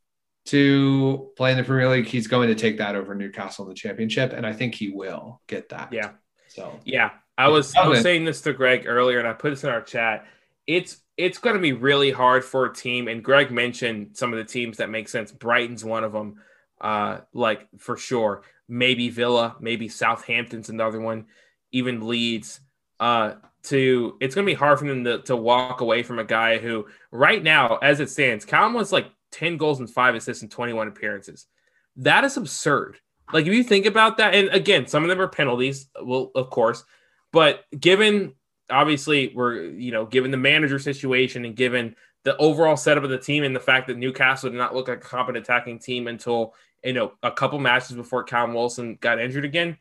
[0.45, 3.75] to play in the Premier League, he's going to take that over Newcastle in the
[3.75, 4.33] championship.
[4.33, 5.93] And I think he will get that.
[5.93, 6.11] Yeah.
[6.47, 7.11] So yeah.
[7.37, 9.81] I was I was saying this to Greg earlier and I put this in our
[9.81, 10.25] chat.
[10.67, 13.07] It's it's going to be really hard for a team.
[13.07, 15.31] And Greg mentioned some of the teams that make sense.
[15.31, 16.41] Brighton's one of them,
[16.79, 18.43] uh, like for sure.
[18.67, 21.25] Maybe Villa, maybe Southampton's another one,
[21.71, 22.61] even Leeds.
[22.99, 26.23] Uh, to it's going to be hard for them to, to walk away from a
[26.23, 30.41] guy who right now as it stands Callum was like 10 goals and 5 assists
[30.41, 31.45] in 21 appearances
[31.97, 32.97] that is absurd
[33.33, 36.49] like if you think about that and again some of them are penalties well of
[36.49, 36.83] course
[37.31, 38.33] but given
[38.71, 43.17] obviously we're you know given the manager situation and given the overall setup of the
[43.17, 46.53] team and the fact that Newcastle did not look like a competent attacking team until
[46.83, 49.77] you know a couple matches before Callum Wilson got injured again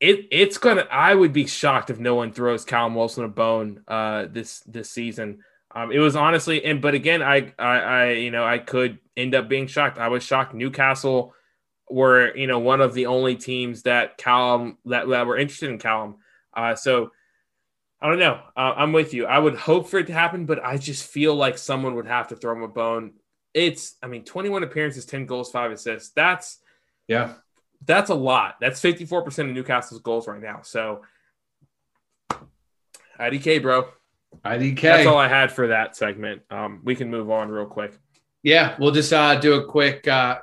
[0.00, 0.86] it it's gonna.
[0.90, 4.90] I would be shocked if no one throws Callum Wilson a bone uh, this this
[4.90, 5.40] season.
[5.74, 9.34] Um, it was honestly, and but again, I, I I you know I could end
[9.34, 9.98] up being shocked.
[9.98, 10.54] I was shocked.
[10.54, 11.34] Newcastle
[11.88, 15.78] were you know one of the only teams that Callum that, that were interested in
[15.78, 16.16] Callum.
[16.54, 17.12] Uh, so
[18.00, 18.40] I don't know.
[18.56, 19.26] Uh, I'm with you.
[19.26, 22.28] I would hope for it to happen, but I just feel like someone would have
[22.28, 23.12] to throw him a bone.
[23.54, 26.10] It's I mean 21 appearances, 10 goals, five assists.
[26.10, 26.58] That's
[27.08, 27.34] yeah
[27.84, 28.56] that's a lot.
[28.60, 30.60] That's 54% of Newcastle's goals right now.
[30.62, 31.02] So
[33.18, 33.88] IDK, bro.
[34.44, 34.80] IDK.
[34.80, 36.42] That's all I had for that segment.
[36.50, 37.96] Um, we can move on real quick.
[38.42, 40.38] Yeah, we'll just uh, do a quick uh,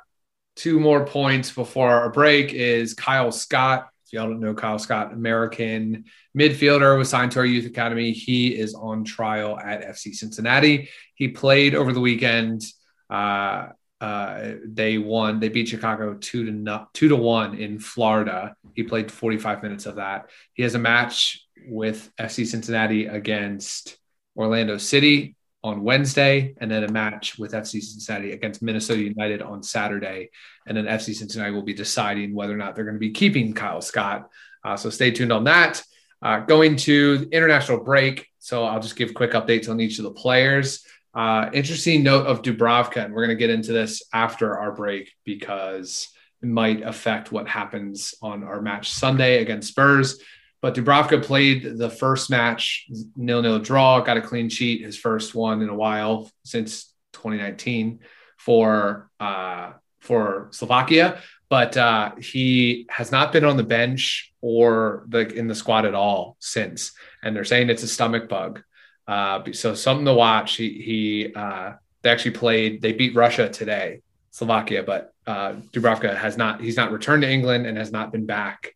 [0.56, 2.52] two more points before our break.
[2.52, 3.88] Is Kyle Scott?
[4.06, 6.04] If y'all don't know Kyle Scott, American
[6.36, 8.12] midfielder was signed to our youth academy.
[8.12, 10.90] He is on trial at FC Cincinnati.
[11.14, 12.62] He played over the weekend.
[13.08, 13.68] Uh,
[14.00, 15.40] uh, they won.
[15.40, 18.54] They beat Chicago two to no, two to one in Florida.
[18.74, 20.28] He played 45 minutes of that.
[20.52, 23.96] He has a match with FC Cincinnati against
[24.36, 29.62] Orlando City on Wednesday, and then a match with FC Cincinnati against Minnesota United on
[29.62, 30.30] Saturday.
[30.66, 33.54] And then FC Cincinnati will be deciding whether or not they're going to be keeping
[33.54, 34.28] Kyle Scott.
[34.62, 35.82] Uh, so stay tuned on that.
[36.20, 38.28] Uh, going to international break.
[38.40, 40.84] So I'll just give quick updates on each of the players.
[41.14, 45.12] Uh, interesting note of Dubravka, and we're going to get into this after our break
[45.24, 46.08] because
[46.42, 50.20] it might affect what happens on our match Sunday against Spurs.
[50.64, 55.34] But Dubravka played the first match, nil nil draw, got a clean sheet, his first
[55.34, 58.00] one in a while since 2019
[58.38, 61.20] for uh, for Slovakia.
[61.50, 65.94] But uh, he has not been on the bench or the in the squad at
[65.94, 68.62] all since, and they're saying it's a stomach bug.
[69.06, 70.56] Uh, so something to watch.
[70.56, 72.80] He, he uh, they actually played.
[72.80, 74.00] They beat Russia today,
[74.30, 76.62] Slovakia, but uh, Dubravka has not.
[76.62, 78.74] He's not returned to England and has not been back.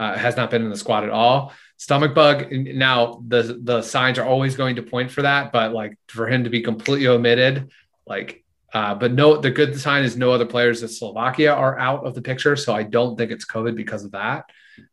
[0.00, 1.52] Uh, has not been in the squad at all.
[1.76, 2.50] Stomach bug.
[2.50, 6.44] Now the the signs are always going to point for that, but like for him
[6.44, 7.70] to be completely omitted,
[8.06, 8.42] like.
[8.72, 12.14] Uh, but no, the good sign is no other players of Slovakia are out of
[12.14, 14.44] the picture, so I don't think it's COVID because of that.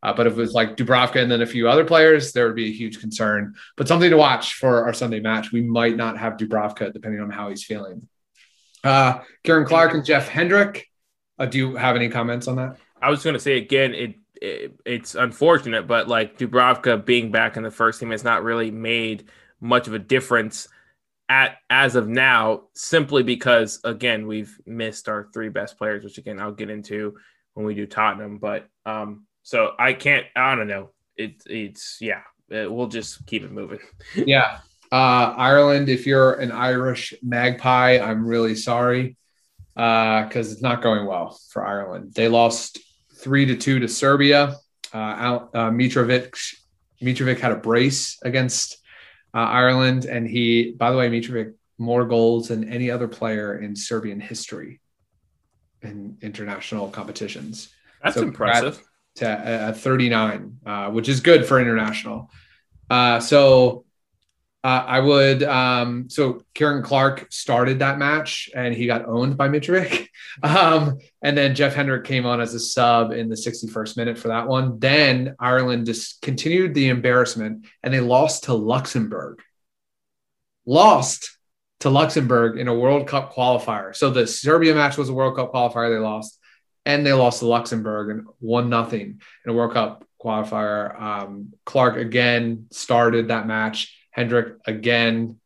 [0.01, 2.55] Uh, but if it was like Dubravka and then a few other players, there would
[2.55, 3.53] be a huge concern.
[3.75, 5.51] But something to watch for our Sunday match.
[5.51, 8.07] We might not have Dubravka depending on how he's feeling.
[8.83, 10.87] Uh, Ciaran Clark and Jeff Hendrick.
[11.37, 12.77] Uh, do you have any comments on that?
[12.99, 17.57] I was going to say again, it, it, it's unfortunate, but like Dubravka being back
[17.57, 19.25] in the first team has not really made
[19.59, 20.67] much of a difference
[21.29, 26.39] at as of now, simply because again we've missed our three best players, which again
[26.39, 27.17] I'll get into
[27.53, 28.37] when we do Tottenham.
[28.37, 30.25] But um, so I can't.
[30.35, 30.91] I don't know.
[31.15, 32.21] It, it's yeah.
[32.49, 33.79] It, we'll just keep it moving.
[34.15, 34.59] yeah.
[34.91, 35.89] Uh, Ireland.
[35.89, 39.17] If you're an Irish magpie, I'm really sorry
[39.75, 42.13] because uh, it's not going well for Ireland.
[42.15, 42.79] They lost
[43.27, 44.55] three to two to Serbia.
[44.93, 46.33] Uh, uh, Mitrovic
[47.01, 48.77] Mitrovic had a brace against
[49.33, 53.75] uh, Ireland, and he, by the way, Mitrovic more goals than any other player in
[53.75, 54.79] Serbian history
[55.81, 57.67] in international competitions.
[58.01, 58.81] That's so impressive
[59.15, 62.31] to uh, 39, uh, which is good for international.
[62.89, 63.83] Uh, so
[64.67, 65.43] uh, I would.
[65.43, 70.09] Um, so Ciaran Clark started that match and he got owned by Mitrovic.
[70.43, 74.27] Um, and then Jeff Hendrick came on as a sub in the 61st minute for
[74.27, 74.77] that one.
[74.77, 79.41] Then Ireland just continued the embarrassment and they lost to Luxembourg.
[80.67, 81.39] Lost
[81.79, 83.95] to Luxembourg in a World Cup qualifier.
[83.95, 85.91] So the Serbia match was a World Cup qualifier.
[85.91, 86.39] They lost
[86.85, 91.01] and they lost to Luxembourg and won nothing in a World Cup qualifier.
[91.01, 93.96] Um, Clark again started that match.
[94.17, 95.39] Hendrick again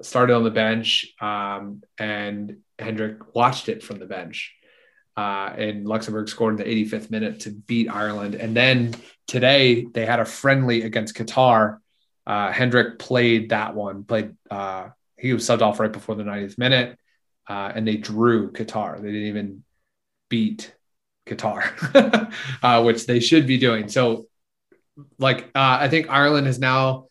[0.00, 4.54] started on the bench, um, and Hendrick watched it from the bench.
[5.16, 8.34] Uh, and Luxembourg scored in the 85th minute to beat Ireland.
[8.34, 8.94] And then
[9.26, 11.78] today they had a friendly against Qatar.
[12.26, 14.04] Uh, Hendrick played that one.
[14.04, 14.36] Played.
[14.50, 16.98] Uh, he was subbed off right before the 90th minute,
[17.48, 18.96] uh, and they drew Qatar.
[18.96, 19.64] They didn't even
[20.30, 20.74] beat
[21.26, 22.32] Qatar,
[22.62, 23.88] uh, which they should be doing.
[23.88, 24.28] So,
[25.18, 27.06] like, uh, I think Ireland has now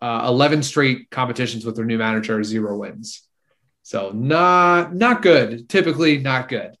[0.00, 3.22] uh, 11 straight competitions with their new manager, zero wins.
[3.82, 5.68] So not not good.
[5.68, 6.76] Typically not good.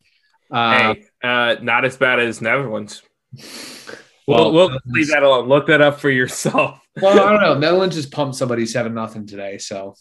[0.50, 3.02] Uh, hey, uh, not as bad as Netherlands.
[4.26, 5.48] Well, we'll, we'll leave that alone.
[5.48, 6.80] Look that up for yourself.
[7.02, 7.58] well, I don't know.
[7.58, 9.96] Netherlands just pumped somebody seven nothing today, so.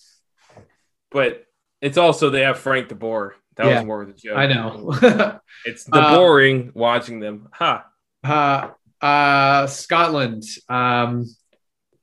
[1.10, 1.46] But
[1.82, 3.36] it's also they have Frank de Boer.
[3.56, 4.38] That yeah, was more of a joke.
[4.38, 4.94] I know.
[5.66, 7.50] it's the uh, boring watching them.
[7.54, 7.86] Ha.
[8.24, 8.70] Huh.
[9.02, 10.44] Uh, uh, Scotland.
[10.68, 11.26] Um,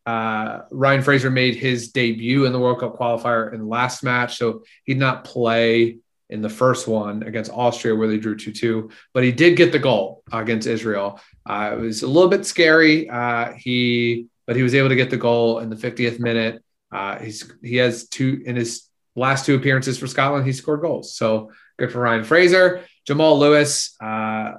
[0.07, 4.37] uh, Ryan Fraser made his debut in the World Cup qualifier in the last match,
[4.37, 5.99] so he did not play
[6.31, 9.73] in the first one against Austria where they drew 2 2, but he did get
[9.73, 11.21] the goal against Israel.
[11.45, 13.09] Uh, it was a little bit scary.
[13.09, 16.62] Uh, he, but he was able to get the goal in the 50th minute.
[16.92, 20.47] Uh, he's he has two in his last two appearances for Scotland.
[20.47, 22.85] He scored goals, so good for Ryan Fraser.
[23.07, 24.55] Jamal Lewis, uh,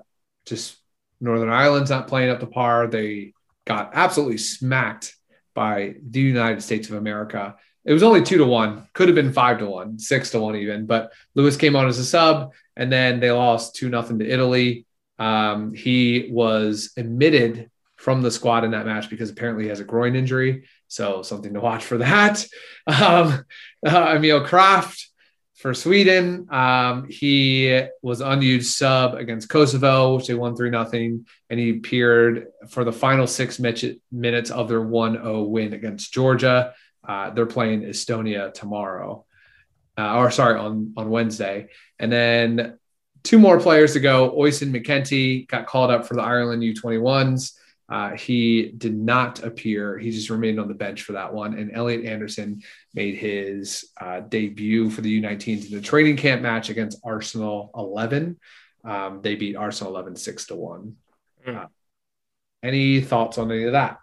[0.46, 0.78] just
[1.20, 2.88] Northern Ireland's not playing up to par.
[2.88, 3.34] They
[3.66, 5.17] got absolutely smacked
[5.58, 7.56] by the United States of America.
[7.84, 10.56] It was only two to one, could have been five to one, six to one
[10.56, 10.86] even.
[10.86, 14.86] But Lewis came on as a sub, and then they lost two nothing to Italy.
[15.18, 19.84] Um, he was omitted from the squad in that match because apparently he has a
[19.84, 20.68] groin injury.
[20.90, 22.46] So something to watch for that.
[22.88, 23.44] Um,
[23.86, 25.08] uh, Emil Krafth
[25.58, 26.48] for Sweden.
[26.52, 31.20] Um, he was unused sub against Kosovo, which they won 3 0.
[31.50, 36.74] And he appeared for the final six minutes of their 1 0 win against Georgia.
[37.06, 39.26] Uh, they're playing Estonia tomorrow,
[39.98, 41.70] uh, or sorry, on, on Wednesday.
[41.98, 42.78] And then
[43.24, 44.38] two more players to go.
[44.38, 47.54] Oisin McKenty got called up for the Ireland U21s.
[47.90, 49.98] Uh, he did not appear.
[49.98, 51.54] He just remained on the bench for that one.
[51.54, 52.62] And Elliot Anderson
[52.94, 58.38] made his uh, debut for the U19s in the training camp match against Arsenal 11.
[58.84, 60.96] Um, they beat Arsenal 11 6 to 1.
[61.48, 61.64] Mm.
[61.64, 61.68] Uh,
[62.64, 64.00] any thoughts on any of that?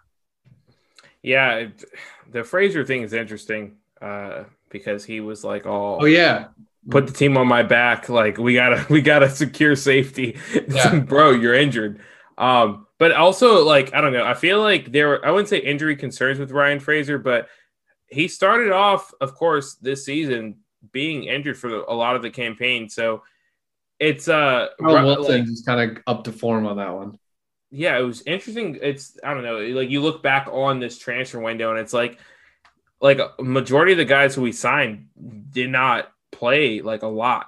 [1.21, 1.83] Yeah, it,
[2.31, 6.47] the Fraser thing is interesting uh, because he was like, "Oh, oh yeah,
[6.89, 8.09] put the team on my back.
[8.09, 10.99] Like we gotta, we gotta secure safety, yeah.
[11.07, 11.31] bro.
[11.31, 11.99] You're injured."
[12.37, 14.23] Um, but also, like, I don't know.
[14.23, 17.49] I feel like there were, I wouldn't say injury concerns with Ryan Fraser, but
[18.07, 20.57] he started off, of course, this season
[20.91, 22.87] being injured for a lot of the campaign.
[22.89, 23.23] So
[23.99, 27.19] it's, uh, Carl Wilson like, is kind of up to form on that one.
[27.71, 28.77] Yeah, it was interesting.
[28.81, 29.57] It's, I don't know.
[29.57, 32.19] Like, you look back on this transfer window and it's like,
[33.01, 35.07] like a majority of the guys who we signed
[35.49, 37.47] did not play like a lot.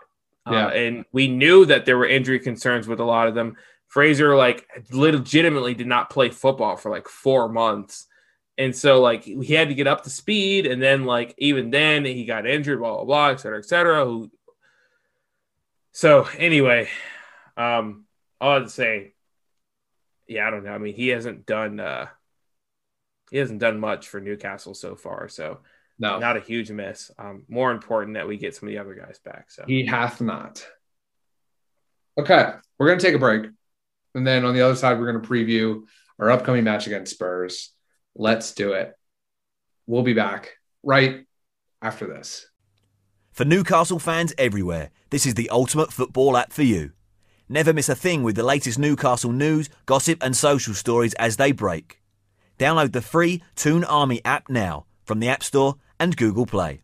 [0.49, 0.67] Yeah.
[0.67, 3.55] Uh, and we knew that there were injury concerns with a lot of them.
[3.88, 8.08] Fraser like legitimately did not play football for like four months.
[8.58, 10.65] And so like he had to get up to speed.
[10.65, 14.06] And then like even then he got injured, blah blah blah, et cetera, et cetera.
[14.06, 14.32] Who
[15.93, 16.89] so anyway,
[17.56, 18.06] um
[18.39, 19.13] all I have to say,
[20.28, 20.73] yeah, I don't know.
[20.73, 22.08] I mean, he hasn't done uh
[23.32, 25.28] he hasn't done much for Newcastle so far.
[25.28, 25.60] So
[26.00, 27.12] no, not a huge miss.
[27.17, 29.50] Um, more important that we get some of the other guys back.
[29.50, 30.65] So he hath not.
[32.17, 33.47] Okay, we're gonna take a break.
[34.17, 35.84] And then on the other side, we're going to preview
[36.17, 37.71] our upcoming match against Spurs.
[38.15, 38.97] Let's do it.
[39.86, 41.27] We'll be back right
[41.84, 42.47] after this.
[43.32, 46.93] For Newcastle fans everywhere, this is the ultimate football app for you.
[47.47, 51.51] Never miss a thing with the latest Newcastle news, gossip, and social stories as they
[51.51, 52.01] break.
[52.58, 56.82] Download the free Toon Army app now from the App Store and Google Play.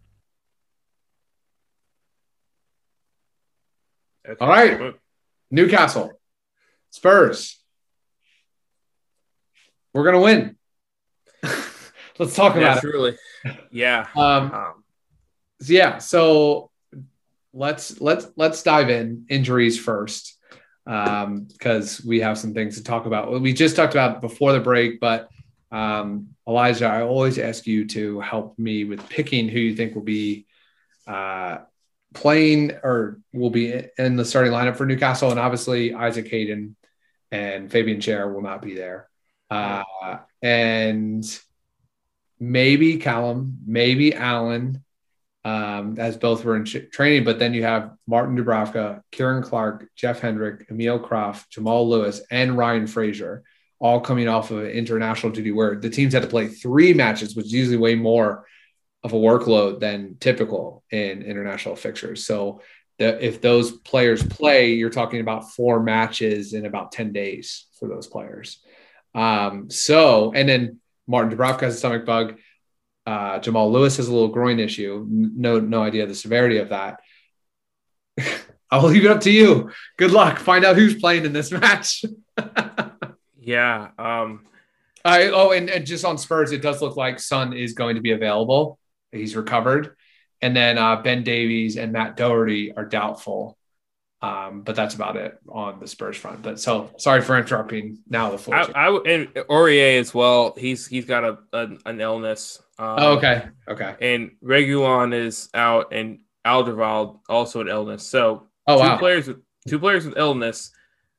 [4.40, 4.94] All right,
[5.50, 6.12] Newcastle.
[6.94, 7.60] Spurs.
[9.96, 10.56] We're gonna win.
[12.20, 13.18] Let's talk yeah, about truly.
[13.44, 13.58] it.
[13.72, 14.06] Yeah.
[14.16, 14.84] Um, um,
[15.66, 15.98] yeah.
[15.98, 16.70] So
[17.52, 20.38] let's let's let's dive in injuries first
[20.86, 23.42] because um, we have some things to talk about.
[23.42, 25.30] We just talked about before the break, but
[25.72, 30.04] um, Elijah, I always ask you to help me with picking who you think will
[30.04, 30.46] be
[31.08, 31.58] uh,
[32.14, 36.76] playing or will be in the starting lineup for Newcastle, and obviously Isaac Hayden
[37.34, 39.10] and Fabian Schär will not be there.
[39.50, 39.84] Uh,
[40.44, 41.26] and
[42.40, 44.84] maybe Callum, maybe Allan,
[45.44, 47.24] um, as both were in training.
[47.24, 52.56] But then you have Martin Dubravka, Ciaran Clark, Jeff Hendrick, Emil Krafth, Jamal Lewis, and
[52.56, 53.44] Ryan Fraser,
[53.80, 57.48] all coming off of international duty where the teams had to play three matches, which
[57.48, 58.46] is usually way more
[59.04, 62.28] of a workload than typical in international fixtures.
[62.28, 62.62] So
[63.04, 68.08] if those players play, you're talking about four matches in about 10 days for those
[68.08, 68.60] players.
[69.16, 72.40] Um, so, and then Martin Dubravka has a stomach bug.
[73.06, 75.06] Uh, Jamal Lewis has a little groin issue.
[75.10, 77.00] No, no idea the severity of that.
[78.72, 79.72] I'll leave it up to you.
[79.98, 80.40] Good luck.
[80.40, 82.06] Find out who's playing in this match.
[83.40, 83.90] yeah.
[84.00, 84.48] Um,
[85.06, 88.02] I, oh, and, and just on Spurs, it does look like Son is going to
[88.02, 88.80] be available.
[89.12, 89.96] He's recovered.
[90.44, 93.58] And then uh, Ben Davies and Matt Doherty are doubtful.
[94.22, 96.42] Um, but that's about it on the Spurs front.
[96.42, 98.00] But so sorry for interrupting.
[98.10, 98.58] Now the floor.
[98.58, 100.54] I, I and Aurier as well.
[100.58, 102.62] He's he's got a, a an illness.
[102.78, 103.96] Um, oh, okay, okay.
[104.02, 108.08] And Reguilon is out, and Alderweireld also an illness.
[108.08, 108.98] So oh, two wow.
[108.98, 110.72] players with two players with illness.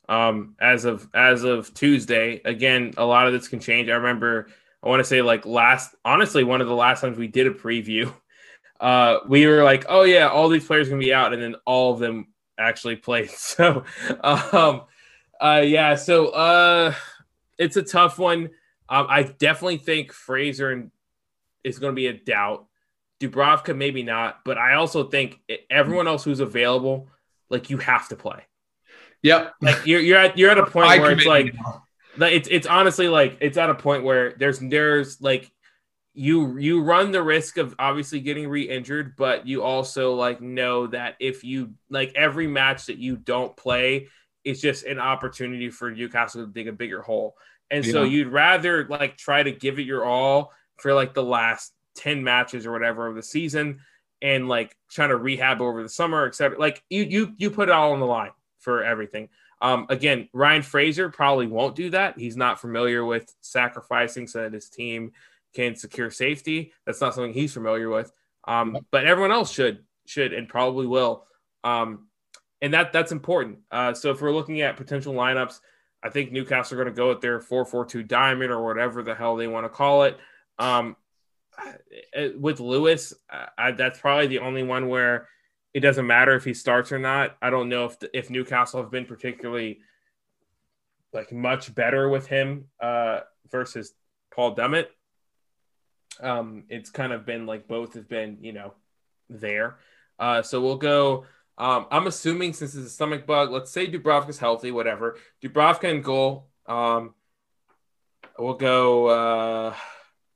[0.08, 3.88] Um, as of as of Tuesday, again, a lot of this can change.
[3.88, 4.48] I remember,
[4.82, 7.50] I want to say like last, honestly, one of the last times we did a
[7.50, 8.12] preview,
[8.80, 11.92] uh, we were like, oh yeah, all these players gonna be out, and then all
[11.92, 13.30] of them actually played.
[13.36, 13.84] So,
[14.22, 14.82] um,
[15.40, 16.94] uh, yeah, so uh,
[17.58, 18.50] it's a tough one.
[18.88, 20.90] Um, I definitely think Fraser
[21.62, 22.66] is going to be a doubt.
[23.20, 27.08] Dubravka maybe not, but I also think everyone else who's available,
[27.48, 28.42] like you have to play.
[29.22, 29.54] Yep.
[29.62, 31.54] Like you're you're at you're at a point where it's like,
[32.16, 35.50] like it's it's honestly like it's at a point where there's there's like
[36.14, 41.16] you you run the risk of obviously getting re-injured but you also like know that
[41.18, 44.06] if you like every match that you don't play
[44.44, 47.36] it's just an opportunity for Newcastle to dig a bigger hole
[47.70, 47.92] and yeah.
[47.92, 52.22] so you'd rather like try to give it your all for like the last 10
[52.22, 53.80] matches or whatever of the season
[54.22, 57.72] and like trying to rehab over the summer etc like you you you put it
[57.72, 59.28] all on the line for everything
[59.64, 62.18] um, again, Ryan Fraser probably won't do that.
[62.18, 65.12] He's not familiar with sacrificing so that his team
[65.54, 66.72] can secure safety.
[66.84, 68.12] That's not something he's familiar with.
[68.46, 71.24] Um, but everyone else should should and probably will.
[71.62, 72.08] Um,
[72.60, 73.58] and that that's important.
[73.70, 75.60] Uh, so if we're looking at potential lineups,
[76.02, 79.02] I think Newcastle are going to go with their four four two diamond or whatever
[79.02, 80.18] the hell they want to call it.
[80.58, 80.96] Um,
[82.16, 83.14] uh, with Lewis,
[83.56, 85.28] I, that's probably the only one where
[85.72, 87.36] it doesn't matter if he starts or not.
[87.40, 89.80] I don't know if the, if Newcastle have been particularly
[91.12, 93.94] like much better with him uh, versus
[94.34, 94.86] Paul Dummett.
[96.20, 98.74] Um, it's kind of been like both have been, you know,
[99.28, 99.76] there.
[100.18, 101.24] Uh, so we'll go.
[101.56, 105.16] Um, I'm assuming since it's a stomach bug, let's say Dubravka's healthy, whatever.
[105.42, 106.48] Dubravka and goal.
[106.66, 107.14] Um,
[108.38, 109.74] we'll go uh,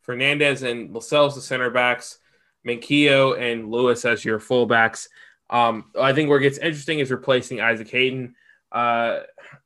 [0.02, 2.18] Fernandez and Lascelles the center backs,
[2.66, 5.08] Manquillo and Lewis as your fullbacks.
[5.50, 8.34] Um, I think where it gets interesting is replacing Isaac Hayden.
[8.70, 9.20] Uh,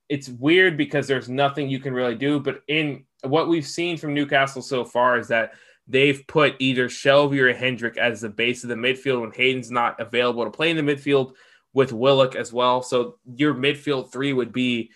[0.08, 4.14] it's weird because there's nothing you can really do, but in what we've seen from
[4.14, 5.52] Newcastle so far is that
[5.86, 10.00] they've put either Shelvey or Hendrick as the base of the midfield when Hayden's not
[10.00, 11.32] available to play in the midfield
[11.74, 12.82] with Willock as well.
[12.82, 14.90] So your midfield three would be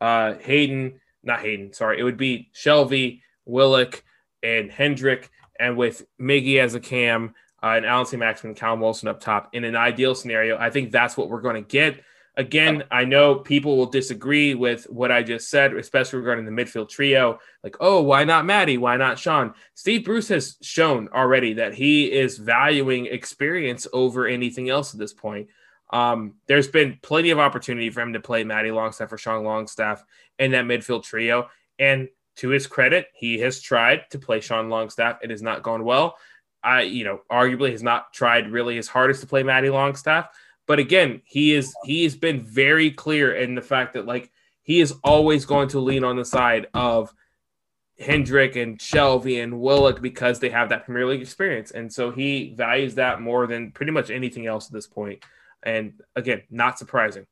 [0.00, 1.98] uh, Hayden, not Hayden, sorry.
[2.00, 4.02] It would be Shelvey, Willock,
[4.42, 9.20] and Hendrick, and with Miggy as a cam uh, and Allan Saint-Maximin, Callum Wilson up
[9.20, 9.50] top.
[9.54, 12.02] In an ideal scenario, I think that's what we're going to get.
[12.36, 16.88] Again, I know people will disagree with what I just said, especially regarding the midfield
[16.88, 17.38] trio.
[17.62, 18.76] Like, oh, why not Matty?
[18.76, 19.54] Why not Sean?
[19.74, 25.12] Steve Bruce has shown already that he is valuing experience over anything else at this
[25.12, 25.48] point.
[25.90, 30.04] Um, there's been plenty of opportunity for him to play Matty Longstaff or Sean Longstaff
[30.40, 31.48] in that midfield trio.
[31.78, 35.18] And to his credit, he has tried to play Sean Longstaff.
[35.22, 36.16] It has not gone well.
[36.64, 40.30] I, you know, arguably has not tried really his hardest to play Matty Longstaff.
[40.66, 44.30] But again, he is he has been very clear in the fact that like
[44.62, 47.14] he is always going to lean on the side of
[47.98, 51.70] Hendrick and Shelvey and Willock because they have that Premier League experience.
[51.70, 55.22] And so he values that more than pretty much anything else at this point.
[55.62, 57.26] And again, not surprising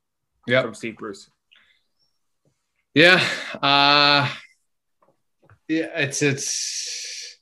[0.47, 1.29] yeah, from Steve Bruce.
[2.95, 3.25] Yeah.
[3.55, 4.29] Uh
[5.69, 7.39] yeah, it's it's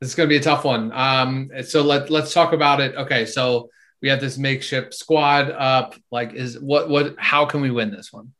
[0.00, 0.90] it's gonna be a tough one.
[0.92, 2.96] Um so let let's talk about it.
[2.96, 3.70] Okay, so
[4.00, 5.94] we have this makeshift squad up.
[6.10, 7.16] Like, is what what?
[7.18, 8.32] How can we win this one?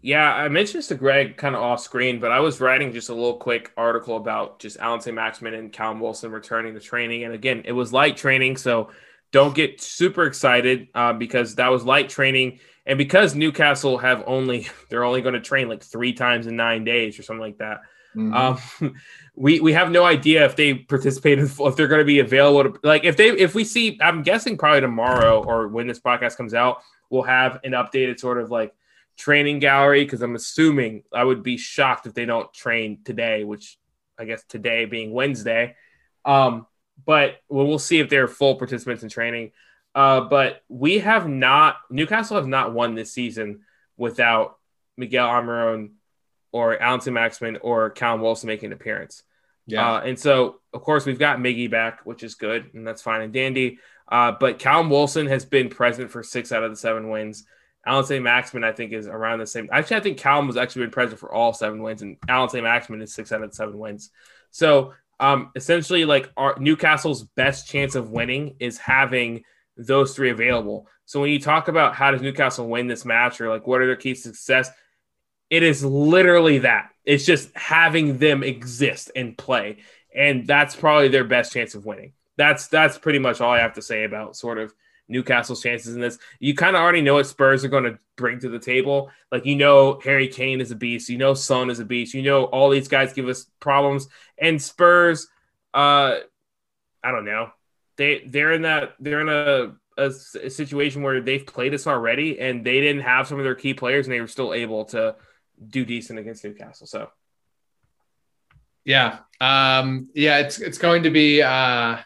[0.00, 3.08] Yeah, I mentioned this to Greg kind of off screen, but I was writing just
[3.08, 7.24] a little quick article about just Allan Saint-Maximin and Callum Wilson returning to training.
[7.24, 8.90] And again, it was light training, so
[9.32, 12.60] don't get super excited uh, because that was light training.
[12.84, 16.84] And because Newcastle have only, they're only going to train like three times in nine
[16.84, 17.78] days or something like that.
[18.16, 18.34] Mm-hmm.
[18.80, 18.94] Um,
[19.36, 22.72] we we have no idea if they participate in, if they're going to be available
[22.72, 26.36] to like if they if we see i'm guessing probably tomorrow or when this podcast
[26.36, 28.72] comes out we'll have an updated sort of like
[29.16, 33.78] training gallery because i'm assuming i would be shocked if they don't train today which
[34.18, 35.74] i guess today being wednesday
[36.24, 36.66] um
[37.04, 39.50] but well, we'll see if they're full participants in training
[39.96, 43.62] uh but we have not newcastle have not won this season
[43.96, 44.58] without
[44.96, 45.90] miguel almiron
[46.54, 49.24] or Allan Saint-Maximin or Callum Wilson making an appearance.
[49.66, 49.94] Yeah.
[49.94, 53.22] Uh, and so, of course, we've got Miggy back, which is good, and that's fine
[53.22, 53.80] and dandy.
[54.06, 57.42] Uh, but Callum Wilson has been present for six out of the seven wins.
[57.84, 59.68] Allan Saint-Maximin, I think, is around the same.
[59.72, 63.02] Actually, I think Callum has actually been present for all seven wins, and Allan Saint-Maximin
[63.02, 64.10] is six out of the seven wins.
[64.52, 69.42] So, um, essentially, like our Newcastle's best chance of winning is having
[69.76, 70.86] those three available.
[71.04, 73.86] So when you talk about how does Newcastle win this match or like what are
[73.86, 74.70] their keys to success,
[75.54, 76.90] it is literally that.
[77.04, 79.78] It's just having them exist and play.
[80.12, 82.12] And that's probably their best chance of winning.
[82.36, 84.74] That's that's pretty much all I have to say about sort of
[85.06, 86.18] Newcastle's chances in this.
[86.40, 89.12] You kind of already know what Spurs are going to bring to the table.
[89.30, 91.08] Like you know, Harry Kane is a beast.
[91.08, 92.14] You know, Son is a beast.
[92.14, 94.08] You know, all these guys give us problems.
[94.36, 95.28] And Spurs,
[95.72, 96.16] uh,
[97.04, 97.50] I don't know,
[97.96, 102.40] they they're in that they're in a, a, a situation where they've played us already,
[102.40, 105.14] and they didn't have some of their key players, and they were still able to
[105.68, 106.86] do decent against Newcastle.
[106.86, 107.08] So.
[108.84, 109.20] Yeah.
[109.40, 111.98] Um, yeah, it's it's going to be uh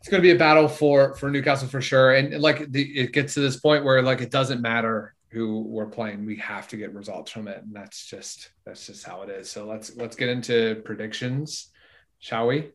[0.00, 2.14] it's going to be a battle for for Newcastle for sure.
[2.14, 5.86] And like the, it gets to this point where like it doesn't matter who we're
[5.86, 9.30] playing, we have to get results from it, and that's just that's just how it
[9.30, 9.50] is.
[9.50, 11.68] So let's let's get into predictions,
[12.18, 12.70] shall we?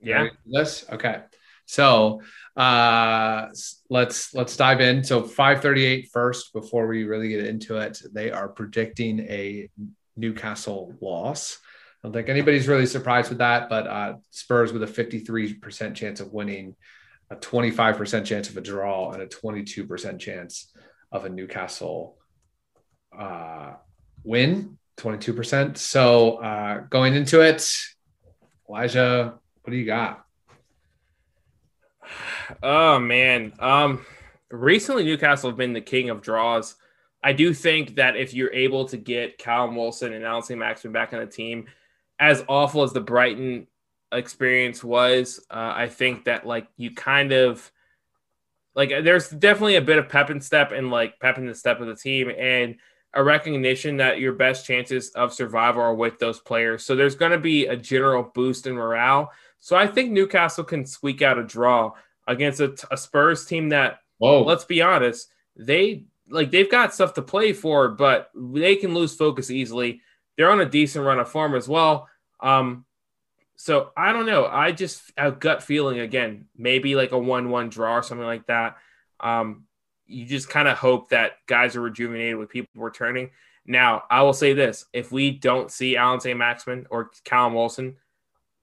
[0.00, 0.28] Yeah.
[0.46, 1.22] This okay.
[1.70, 2.22] So
[2.56, 3.46] uh
[3.88, 5.04] let's let's dive in.
[5.04, 8.00] So 538 first before we really get into it.
[8.12, 9.68] They are predicting a
[10.16, 11.58] Newcastle loss.
[12.02, 16.20] I don't think anybody's really surprised with that, but uh, Spurs with a 53% chance
[16.20, 16.74] of winning,
[17.30, 20.72] a 25% chance of a draw, and a 22% chance
[21.12, 22.16] of a Newcastle
[23.16, 23.74] uh,
[24.24, 25.76] win, 22%.
[25.76, 27.68] So uh, going into it,
[28.66, 30.24] Elijah, what do you got?
[32.62, 34.04] Oh man, um,
[34.50, 36.74] recently Newcastle have been the king of draws.
[37.22, 41.12] I do think that if you're able to get Callum Wilson and Allan Saint-Maximin back
[41.12, 41.66] on the team,
[42.18, 43.66] as awful as the Brighton
[44.10, 47.70] experience was, uh, I think that like you kind of
[48.74, 51.80] like there's definitely a bit of pep and step and like pep in the step
[51.80, 52.76] of the team and
[53.12, 56.84] a recognition that your best chances of survival are with those players.
[56.84, 59.32] So there's going to be a general boost in morale.
[59.60, 61.92] So I think Newcastle can squeak out a draw
[62.26, 64.42] against a, a Spurs team that, Whoa.
[64.42, 69.14] let's be honest, they like they've got stuff to play for, but they can lose
[69.14, 70.00] focus easily.
[70.36, 72.08] They're on a decent run of form as well.
[72.40, 72.86] Um,
[73.56, 74.46] so I don't know.
[74.46, 78.76] I just have gut feeling again, maybe like a one-one draw or something like that.
[79.18, 79.64] Um,
[80.06, 83.30] you just kind of hope that guys are rejuvenated with people returning.
[83.66, 87.96] Now, I will say this: if we don't see Allan Saint-Maximin or Callum Wilson,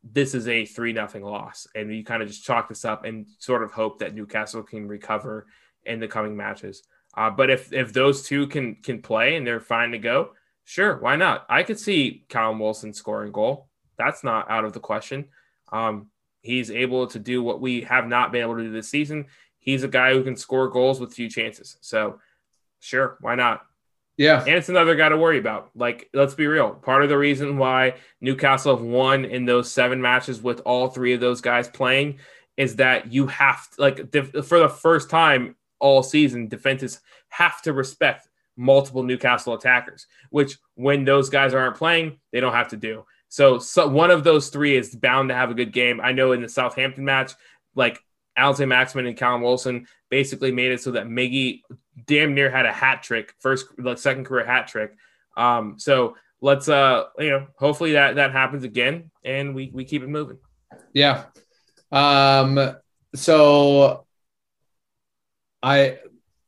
[0.04, 3.28] this is a three nothing loss, and you kind of just chalk this up and
[3.40, 5.48] sort of hope that Newcastle can recover
[5.86, 6.84] in the coming matches.
[7.16, 10.32] Uh, but if if those two can can play and they're fine to go,
[10.66, 11.46] sure, why not?
[11.50, 13.70] I could see Callum Wilson scoring goal.
[13.98, 15.26] That's not out of the question.
[15.72, 16.08] Um,
[16.42, 19.26] he's able to do what we have not been able to do this season.
[19.60, 21.78] He's a guy who can score goals with few chances.
[21.82, 22.20] So,
[22.80, 23.62] sure, why not?
[24.18, 24.42] Yeah.
[24.42, 25.70] And it's another guy to worry about.
[25.76, 26.72] Like, let's be real.
[26.72, 31.14] Part of the reason why Newcastle have won in those seven matches with all three
[31.14, 32.18] of those guys playing
[32.58, 34.12] is that you have to, like,
[34.44, 37.00] for the first time all season, defenses
[37.30, 42.70] have to respect multiple Newcastle attackers, which when those guys aren't playing, they don't have
[42.70, 43.06] to do.
[43.30, 46.02] So, so one of those three is bound to have a good game.
[46.02, 47.34] I know in the Southampton match,
[47.76, 48.00] like
[48.38, 51.62] Allan Saint-Maximin and Callum Wilson basically made it so that Miggy
[52.06, 54.96] damn near had a hat trick, first like second career hat trick.
[55.36, 60.04] Um, so let's uh you know hopefully that that happens again and we we keep
[60.04, 60.38] it moving.
[60.94, 61.26] Yeah.
[61.92, 62.76] Um.
[63.16, 64.06] So
[65.64, 66.00] I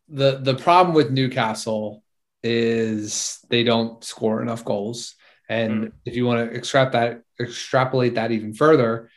[0.07, 2.03] the the problem with Newcastle
[2.43, 5.15] is they don't score enough goals.
[5.49, 5.91] And mm.
[6.05, 9.09] if you want to extract that, extrapolate that even further,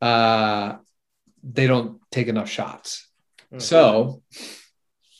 [0.00, 0.76] uh,
[1.42, 3.08] they don't take enough shots.
[3.52, 3.60] Mm.
[3.62, 4.22] So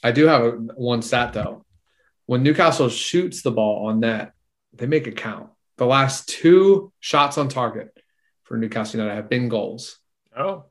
[0.03, 1.65] I do have a, one stat though.
[2.27, 4.33] When Newcastle shoots the ball on net,
[4.73, 5.51] they make it count.
[5.79, 7.89] The last two shots on target
[8.45, 9.99] for Newcastle United have been goals.
[10.37, 10.67] Oh,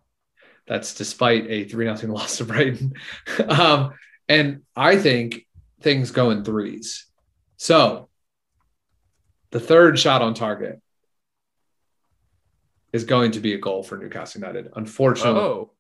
[0.68, 2.93] that's despite a three nothing loss to Brighton.
[3.50, 3.93] um,
[4.28, 5.47] and I think
[5.82, 7.08] things go in threes.
[7.58, 8.10] So
[9.52, 10.82] the third shot on target
[12.94, 14.72] is going to be a goal for Newcastle United.
[14.76, 15.72] Unfortunately, oh.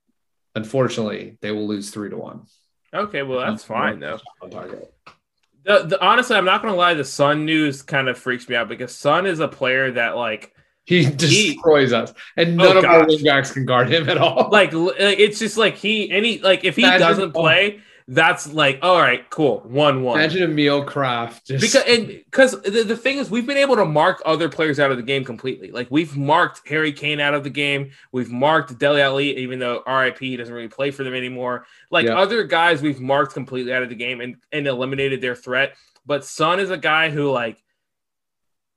[0.55, 2.45] unfortunately, they will lose three to one.
[2.93, 4.19] Okay, well that's fine though.
[4.41, 6.95] The, the, honestly, I'm not gonna lie.
[6.95, 10.53] The Son news kind of freaks me out because Son is a player that like
[10.85, 12.93] he destroys he, us, and oh, none oh of gosh.
[12.93, 14.49] our wingbacks can guard him at all.
[14.51, 17.81] Like it's just like he any like if he Imagine, doesn't play,
[18.11, 20.19] that's like all right, cool, one one.
[20.19, 23.85] Imagine Emil Krafth just because and because the, the thing is we've been able to
[23.85, 25.69] mark other players out of the game completely.
[25.69, 29.83] Like we've marked Harry Kane out of the game, we've marked Dele Alli, even though
[29.85, 31.67] RIP doesn't really play for them anymore.
[31.91, 32.17] Like yeah.
[32.17, 35.75] other guys, we've marked completely out of the game and and eliminated their threat.
[36.03, 37.61] But Son is a guy who like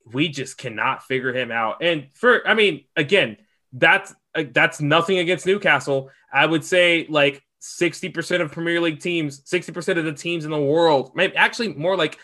[0.05, 1.77] we just cannot figure him out.
[1.81, 3.37] And for I mean, again,
[3.71, 6.11] that's uh, that's nothing against Newcastle.
[6.31, 10.59] I would say like 60% of Premier League teams, 60% of the teams in the
[10.59, 12.17] world, maybe actually more like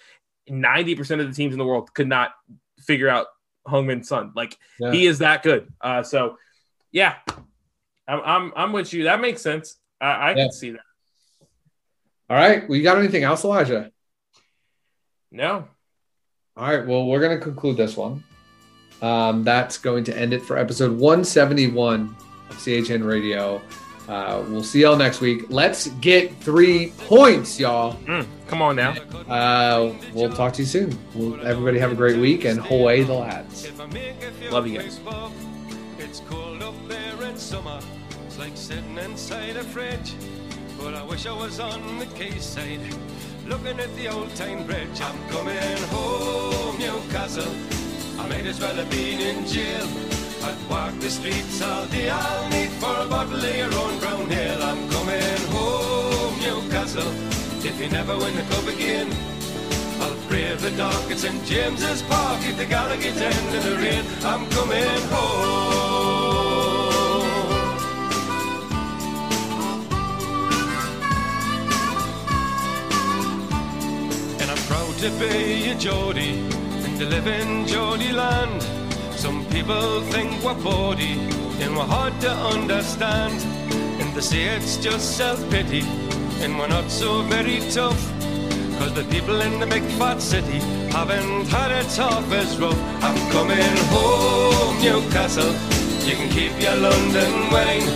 [0.50, 2.32] 90% of the teams in the world could not
[2.80, 3.28] figure out
[3.66, 4.34] Heung-min Son.
[4.36, 4.92] Like Yeah.
[4.92, 5.72] he is that good.
[5.80, 6.38] Uh, so
[6.92, 7.16] yeah,
[8.08, 9.06] I'm, I'm, I'm with you.
[9.06, 9.78] That makes sense.
[10.02, 10.36] I, I Yeah.
[10.44, 10.82] can see that.
[12.30, 12.68] All right.
[12.68, 13.92] We got anything else, Elijah?
[15.32, 15.68] No,
[16.58, 16.86] All right.
[16.86, 18.24] Well, we're going to conclude this one.
[19.02, 22.14] Um, that's going to end it for episode 171
[22.50, 23.62] of CHN Radio.
[24.10, 25.46] Uh, we'll see y'all next week.
[25.50, 27.94] Let's get three points, y'all.
[28.06, 28.96] Mm, come on now.
[29.30, 30.98] Uh, we'll talk to you soon.
[31.14, 33.72] We'll, everybody have a great week and away the lads.
[34.50, 35.00] Love you guys.
[36.00, 37.80] It's cold up there in summer.
[38.26, 40.16] It's like sitting inside a fridge.
[40.80, 42.82] But I wish I was on the quayside,
[43.46, 45.02] looking at the old Tyne Bridge.
[45.02, 47.54] I'm coming home, Newcastle.
[48.20, 50.19] I might as well have been in jail.
[50.42, 52.10] I'd walk the streets all day.
[52.10, 54.64] I'll need for a bottle of your own brown ale.
[54.64, 57.12] I'm coming home, Newcastle.
[57.62, 59.12] If you never win the cup again.
[60.02, 64.06] I'll brave the dark at St James's Park if the Gallowgate end in the rain.
[64.24, 65.60] I'm coming home.
[74.40, 76.40] And I'm proud to be a Geordie
[76.86, 78.79] and to live in Geordie land.
[79.52, 81.14] People think we're bawdy
[81.60, 83.34] and we're hard to understand.
[84.00, 85.84] And they say it's just self-pity
[86.42, 88.00] and we're not so very tough.
[88.78, 92.80] Cause the people in the big fat city haven't had it half as rough.
[93.04, 95.52] I'm coming home, Newcastle.
[96.08, 97.90] You can keep your London wine.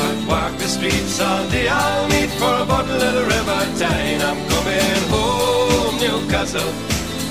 [0.00, 1.68] I'd walk the streets all day.
[1.68, 4.22] I'll meet for a bottle of the River Tyne.
[4.22, 6.72] I'm coming home, Newcastle.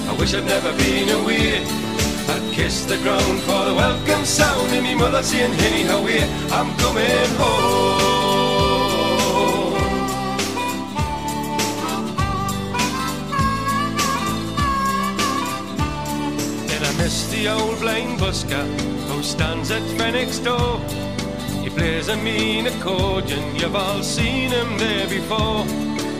[0.09, 1.87] I wish I'd never been away.
[2.58, 6.28] Kiss the ground for the welcome sound and me mother saying, Henny, how are?
[6.58, 8.08] I'm coming home.
[16.74, 18.66] And I miss the old blind busker
[19.08, 20.80] who stands at Fenwick's door.
[21.62, 25.64] He plays a mean accordion, you've all seen him there before.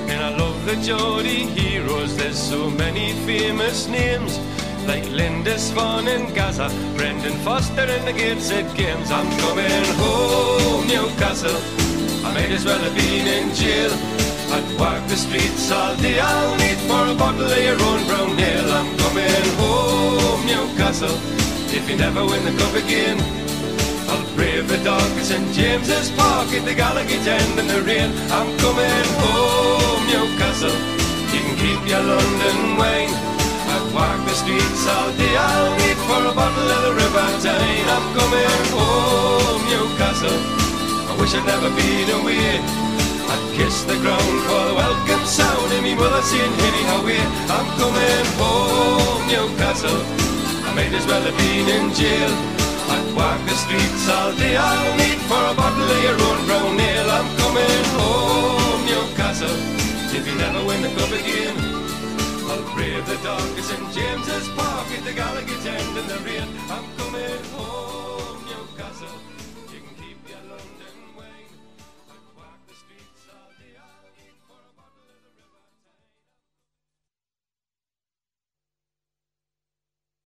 [0.08, 4.40] And I love the Geordie heroes, there's so many famous names.
[4.88, 9.12] Like Lindisfarne in Gazza, Brendan Foster and the Gateshead Games.
[9.12, 11.60] I'm coming home, Newcastle.
[12.26, 13.92] I might as well have been in jail.
[14.56, 16.18] I'd walk the streets all day.
[16.22, 18.72] I'll need for a bottle of your own brown ale.
[18.80, 21.18] I'm coming home, Newcastle.
[21.76, 23.20] If you never win the cup again,
[24.08, 28.10] I'll brave the dark at St James's Park at the Gallowgate end in the rain.
[28.32, 30.78] I'm coming home, Newcastle.
[31.36, 33.37] You can keep your London wine.
[33.98, 35.34] Walk the streets all day.
[35.34, 37.90] I'll need for a bottle of the River Tyne.
[37.90, 40.38] I'm coming home, Newcastle.
[41.10, 42.62] I wish I'd never been away.
[42.62, 47.26] I'd kiss the ground for the welcome sound and me mother saying, Henny, how you?
[47.50, 49.98] I'm coming home, Newcastle.
[50.62, 52.30] I might as well have been in jail.
[52.94, 54.62] I'd walk the streets all day.
[54.62, 57.10] I'll need for a bottle of your own brown ale.
[57.18, 59.58] I'm coming home, Newcastle.
[60.14, 61.67] If you never win the cup again,
[62.78, 66.48] Brave the dark at St James's Park at the Gallowgate end in the rain.
[66.70, 67.87] I'm coming home.